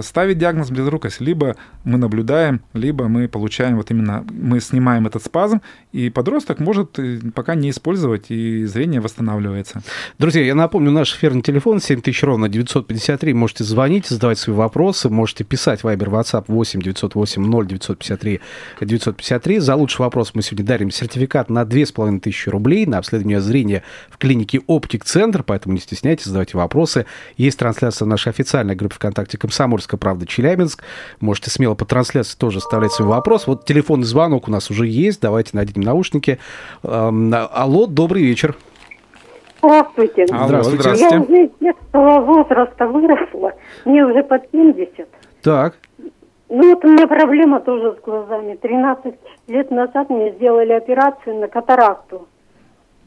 ставить 0.01 0.37
диагноз 0.37 0.69
близорукость. 0.69 1.21
Либо 1.21 1.55
мы 1.83 1.97
наблюдаем, 1.97 2.61
либо 2.73 3.07
мы 3.07 3.27
получаем 3.27 3.77
вот 3.77 3.91
именно, 3.91 4.25
мы 4.29 4.59
снимаем 4.59 5.07
этот 5.07 5.23
спазм, 5.23 5.61
и 5.91 6.09
подросток 6.09 6.59
может 6.59 6.97
э, 6.99 7.19
пока 7.33 7.55
не 7.55 7.69
использовать, 7.69 8.25
и 8.29 8.65
зрение 8.65 9.01
восстанавливается. 9.01 9.81
Друзья, 10.17 10.43
я 10.43 10.55
напомню, 10.55 10.91
наш 10.91 11.15
эфирный 11.15 11.41
телефон 11.41 11.79
7000 11.79 12.23
ровно 12.23 12.49
953. 12.49 13.33
Можете 13.33 13.63
звонить, 13.63 14.07
задавать 14.07 14.39
свои 14.39 14.55
вопросы, 14.55 15.09
можете 15.09 15.43
писать 15.43 15.81
Viber, 15.81 16.09
WhatsApp 16.09 16.45
8 16.47 16.81
908 16.81 17.45
0 17.45 17.67
953 17.67 18.39
953. 18.81 19.59
За 19.59 19.75
лучший 19.75 19.99
вопрос 20.01 20.31
мы 20.33 20.41
сегодня 20.41 20.65
дарим 20.65 20.91
сертификат 20.91 21.49
на 21.49 21.65
2500 21.65 22.47
рублей 22.53 22.85
на 22.85 22.97
обследование 22.97 23.41
зрения 23.41 23.83
в 24.09 24.17
клинике 24.17 24.61
Оптик 24.67 25.05
Центр, 25.05 25.43
поэтому 25.43 25.75
не 25.75 25.81
стесняйтесь, 25.81 26.25
задавайте 26.25 26.57
вопросы. 26.57 27.05
Есть 27.37 27.59
трансляция 27.59 28.05
нашей 28.05 28.29
официальной 28.29 28.75
группы 28.75 28.95
ВКонтакте 28.95 29.32
ВКонтакте 29.33 29.37
«Комсомольская 29.37 29.99
правда» 29.99 30.25
Челябинск. 30.25 30.83
Можете 31.19 31.49
смело 31.49 31.75
по 31.75 31.85
трансляции 31.85 32.37
тоже 32.37 32.59
оставлять 32.59 32.91
свой 32.91 33.09
вопрос. 33.09 33.47
Вот 33.47 33.65
телефонный 33.65 34.05
звонок 34.05 34.47
у 34.47 34.51
нас 34.51 34.69
уже 34.69 34.87
есть. 34.87 35.21
Давайте 35.21 35.51
найдем 35.53 35.81
наушники. 35.81 36.39
Эм, 36.83 37.33
алло, 37.51 37.87
добрый 37.87 38.23
вечер. 38.23 38.55
Здравствуйте. 39.59 40.25
Алло, 40.31 40.63
здравствуйте. 40.63 41.15
Я 41.15 41.21
уже 41.21 41.45
из 41.45 41.51
детского 41.59 42.19
возраста 42.19 42.87
выросла. 42.87 43.53
Мне 43.85 44.05
уже 44.05 44.23
под 44.23 44.43
70. 44.51 45.07
Так. 45.41 45.75
Ну 46.49 46.69
вот 46.69 46.85
у 46.85 46.87
меня 46.87 47.07
проблема 47.07 47.59
тоже 47.61 47.95
с 47.97 48.03
глазами. 48.03 48.55
13 48.55 49.15
лет 49.47 49.71
назад 49.71 50.09
мне 50.09 50.33
сделали 50.33 50.73
операцию 50.73 51.39
на 51.39 51.47
катаракту. 51.47 52.27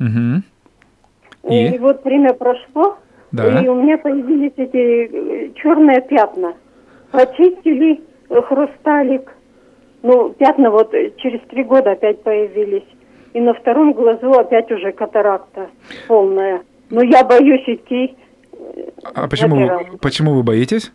Угу. 0.00 0.42
И? 1.52 1.74
и 1.74 1.78
вот 1.78 2.04
время 2.04 2.32
прошло, 2.32 2.98
да. 3.32 3.60
И 3.60 3.68
у 3.68 3.74
меня 3.74 3.98
появились 3.98 4.52
эти 4.56 4.76
э, 4.76 5.52
черные 5.54 6.00
пятна. 6.02 6.54
Почистили 7.10 8.00
э, 8.28 8.42
хрусталик. 8.42 9.32
Ну, 10.02 10.30
пятна 10.30 10.70
вот 10.70 10.94
э, 10.94 11.12
через 11.18 11.40
три 11.48 11.64
года 11.64 11.92
опять 11.92 12.22
появились. 12.22 12.86
И 13.32 13.40
на 13.40 13.54
втором 13.54 13.92
глазу 13.92 14.32
опять 14.32 14.70
уже 14.70 14.92
катаракта 14.92 15.68
полная. 16.08 16.62
Но 16.90 17.02
я 17.02 17.24
боюсь 17.24 17.64
идти. 17.66 18.16
А 19.14 19.28
почему, 19.28 19.68
почему 20.00 20.34
вы 20.34 20.42
боитесь? 20.42 20.92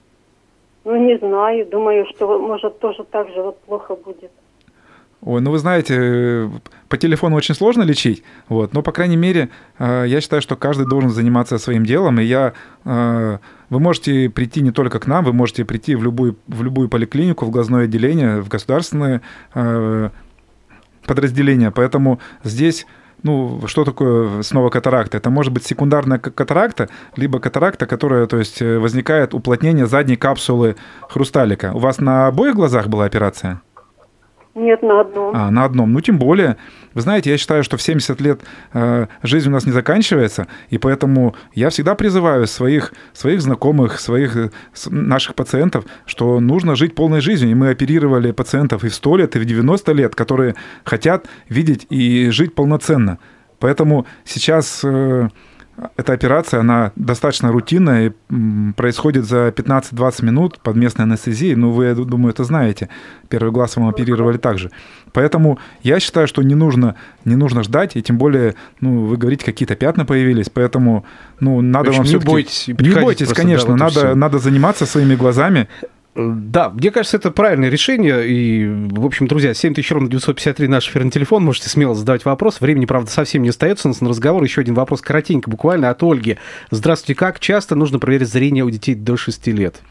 Ну, 0.84 0.96
не 0.96 1.18
знаю. 1.18 1.66
Думаю, 1.68 2.06
что 2.16 2.40
может 2.40 2.80
тоже 2.80 3.04
так 3.12 3.30
же 3.30 3.42
вот 3.44 3.60
плохо 3.60 3.96
будет. 3.96 4.32
Ой, 5.24 5.40
ну 5.40 5.52
вы 5.52 5.60
знаете, 5.60 6.50
по 6.90 6.98
телефону 6.98 7.36
очень 7.36 7.54
сложно 7.54 7.84
лечить, 7.84 8.24
вот, 8.50 8.74
но, 8.74 8.82
по 8.82 8.92
крайней 8.92 9.18
мере, 9.18 9.50
э, 9.78 10.06
я 10.08 10.20
считаю, 10.20 10.42
что 10.42 10.56
каждый 10.56 10.88
должен 10.88 11.12
заниматься 11.12 11.60
своим 11.60 11.86
делом, 11.86 12.20
и 12.20 12.24
я... 12.24 12.54
Э, 12.86 13.38
вы 13.70 13.80
можете 13.80 14.32
прийти 14.32 14.62
не 14.62 14.72
только 14.72 15.00
к 15.00 15.06
нам, 15.06 15.24
вы 15.24 15.32
можете 15.32 15.64
прийти 15.64 15.94
в 15.94 16.04
любую, 16.04 16.38
в 16.48 16.64
любую 16.64 16.90
поликлинику, 16.90 17.46
в 17.46 17.52
глазное 17.52 17.84
отделение, 17.84 18.42
в 18.42 18.50
государственное 18.50 19.22
э, 19.54 20.10
подразделение, 21.06 21.70
поэтому 21.70 22.20
здесь 22.44 22.88
ну, 23.22 23.62
что 23.68 23.86
такое 23.86 24.42
снова 24.42 24.72
катаракта? 24.72 25.18
Это 25.18 25.30
может 25.30 25.54
быть 25.54 25.64
секундарная 25.64 26.18
катаракта, 26.18 26.90
либо 27.16 27.40
катаракта, 27.40 27.86
которая, 27.86 28.26
то 28.26 28.40
есть, 28.40 28.60
возникает 28.60 29.36
уплотнение 29.36 29.86
задней 29.86 30.16
капсулы 30.16 30.76
хрусталика. 31.08 31.72
У 31.76 31.78
вас 31.78 32.00
на 32.00 32.26
обоих 32.26 32.56
глазах 32.56 32.88
была 32.88 33.06
операция? 33.06 33.62
Нет, 34.54 34.84
на 34.84 35.02
одном. 35.02 35.36
А, 35.36 35.50
на 35.50 35.64
одном. 35.64 35.94
Ну, 35.94 36.02
тем 36.02 36.18
более. 36.20 36.58
Вы 36.94 37.02
знаете, 37.02 37.30
я 37.30 37.38
считаю, 37.38 37.64
что 37.64 37.78
в 37.78 37.82
70 37.82 38.20
лет 38.20 38.42
э, 38.74 39.08
жизнь 39.24 39.48
у 39.48 39.52
нас 39.52 39.66
не 39.66 39.72
заканчивается, 39.72 40.48
и 40.70 40.78
поэтому 40.78 41.36
я 41.54 41.70
всегда 41.70 41.96
призываю 41.96 42.48
своих, 42.48 42.94
своих 43.14 43.42
знакомых, 43.42 44.00
своих 44.00 44.36
э, 44.36 44.50
наших 44.90 45.36
пациентов, 45.36 45.86
что 46.06 46.42
нужно 46.42 46.76
жить 46.76 46.96
полной 46.96 47.22
жизнью. 47.22 47.52
И 47.52 47.56
мы 47.56 47.70
оперировали 47.70 48.32
пациентов 48.32 48.84
и 48.84 48.90
в 48.90 48.94
100 48.94 49.18
лет, 49.18 49.36
и 49.38 49.40
в 49.40 49.46
90 49.46 49.92
лет, 49.94 50.16
которые 50.16 50.56
хотят 50.84 51.28
видеть 51.48 51.88
и 51.90 52.30
жить 52.30 52.54
полноценно. 52.54 53.20
Поэтому 53.60 54.06
сейчас... 54.26 54.82
Э, 54.84 55.30
эта 55.98 56.14
операция, 56.14 56.60
она 56.60 56.92
достаточно 56.96 57.52
рутинная 57.52 58.10
и 58.10 58.72
происходит 58.74 59.26
за 59.26 59.48
15-20 59.48 60.26
минут 60.26 60.60
под 60.60 60.76
местной 60.76 61.06
анестезией. 61.06 61.56
Ну, 61.56 61.72
вы, 61.72 61.86
я 61.86 61.96
думаю, 61.96 62.34
это 62.34 62.44
знаете. 62.44 62.90
Первый 63.30 63.52
глаз 63.52 63.76
вам 63.78 63.88
оперировали 63.88 64.38
также. 64.38 64.72
Поэтому 65.14 65.60
я 65.84 66.00
считаю, 66.00 66.28
что 66.28 66.44
не 66.44 66.56
нужно, 66.56 66.96
не 67.26 67.36
нужно 67.36 67.64
ждать, 67.64 67.96
и 67.96 68.02
тем 68.02 68.18
более, 68.18 68.56
ну, 68.80 69.06
вы 69.06 69.18
говорите, 69.18 69.46
какие-то 69.46 69.76
пятна 69.76 70.06
появились, 70.06 70.50
поэтому, 70.50 71.06
ну, 71.40 71.62
надо 71.62 71.90
общем, 71.90 72.00
вам 72.00 72.06
все-таки... 72.08 72.28
Не 72.28 72.34
бойтесь. 72.34 72.68
Не 72.68 73.02
бойтесь, 73.02 73.34
конечно, 73.34 73.76
да, 73.76 73.86
вот 73.86 73.96
надо, 73.96 74.16
надо 74.16 74.40
заниматься 74.40 74.86
своими 74.86 75.16
глазами. 75.16 75.68
Да, 76.14 76.70
мне 76.70 76.92
кажется, 76.92 77.18
это 77.18 77.32
правильное 77.32 77.70
решение. 77.70 78.28
И, 78.28 78.68
в 78.68 79.06
общем, 79.06 79.28
друзья, 79.28 79.54
7000 79.54 79.92
ровно 79.92 80.10
953 80.10 80.68
наш 80.68 80.90
эфирный 80.90 81.12
телефон. 81.12 81.44
Можете 81.46 81.70
смело 81.70 81.96
задавать 81.96 82.26
вопрос. 82.26 82.60
Времени, 82.60 82.86
правда, 82.86 83.10
совсем 83.10 83.44
не 83.44 83.50
остается 83.50 83.88
у 83.88 83.92
нас 83.92 84.02
на 84.02 84.10
разговор. 84.10 84.44
Еще 84.44 84.62
один 84.62 84.74
вопрос 84.74 85.02
коротенько, 85.02 85.50
буквально 85.50 85.90
от 85.90 86.04
Ольги. 86.04 86.38
Здравствуйте, 86.70 87.18
как 87.18 87.40
часто 87.40 87.76
нужно 87.76 87.98
проверить 88.00 88.28
зрение 88.28 88.66
у 88.66 88.70
детей 88.70 88.94
до 88.94 89.16
6 89.16 89.48
лет? 89.48 89.82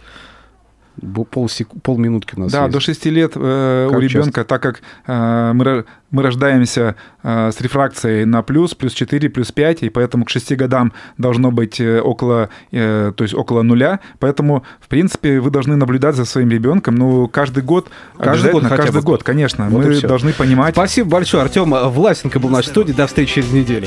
Полсек... 1.31 1.69
Полминутки 1.83 2.35
у 2.37 2.41
нас 2.41 2.53
Да, 2.53 2.63
есть. 2.63 2.73
до 2.73 2.81
6 2.81 3.07
лет 3.07 3.33
э, 3.35 3.89
у 3.91 3.99
ребенка, 3.99 4.45
так 4.45 4.63
как 4.63 4.83
э, 5.07 5.53
мы, 5.55 5.85
мы 6.11 6.23
рождаемся 6.23 6.97
э, 7.23 7.51
с 7.53 7.61
рефракцией 7.61 8.25
на 8.25 8.43
плюс, 8.43 8.75
плюс 8.75 8.93
4, 8.93 9.31
плюс 9.31 9.53
5, 9.53 9.83
и 9.85 9.91
поэтому 9.91 10.25
к 10.25 10.31
6 10.31 10.57
годам 10.57 10.93
должно 11.17 11.51
быть 11.51 11.81
э, 11.81 12.01
около, 12.01 12.51
э, 12.71 13.13
то 13.17 13.25
есть 13.25 13.35
около 13.35 13.63
нуля. 13.63 14.01
Поэтому, 14.19 14.65
в 14.81 14.89
принципе, 14.89 15.41
вы 15.41 15.51
должны 15.51 15.77
наблюдать 15.77 16.17
за 16.17 16.25
своим 16.25 16.51
ребенком. 16.51 16.97
Ну, 16.97 17.29
каждый 17.29 17.63
год, 17.63 17.89
каждый 18.19 18.53
год, 18.53 18.65
каждый 18.69 19.01
бы. 19.01 19.03
год, 19.03 19.23
конечно. 19.23 19.69
Вот 19.69 19.87
мы 19.87 20.01
должны 20.01 20.33
понимать. 20.33 20.75
Спасибо 20.75 21.11
большое. 21.11 21.43
Артем 21.45 21.71
Власенко 21.71 22.39
был 22.39 22.51
в 22.51 22.53
нашей 22.53 22.69
студии. 22.69 22.93
До 22.93 23.07
встречи 23.07 23.35
через 23.35 23.53
неделю. 23.53 23.87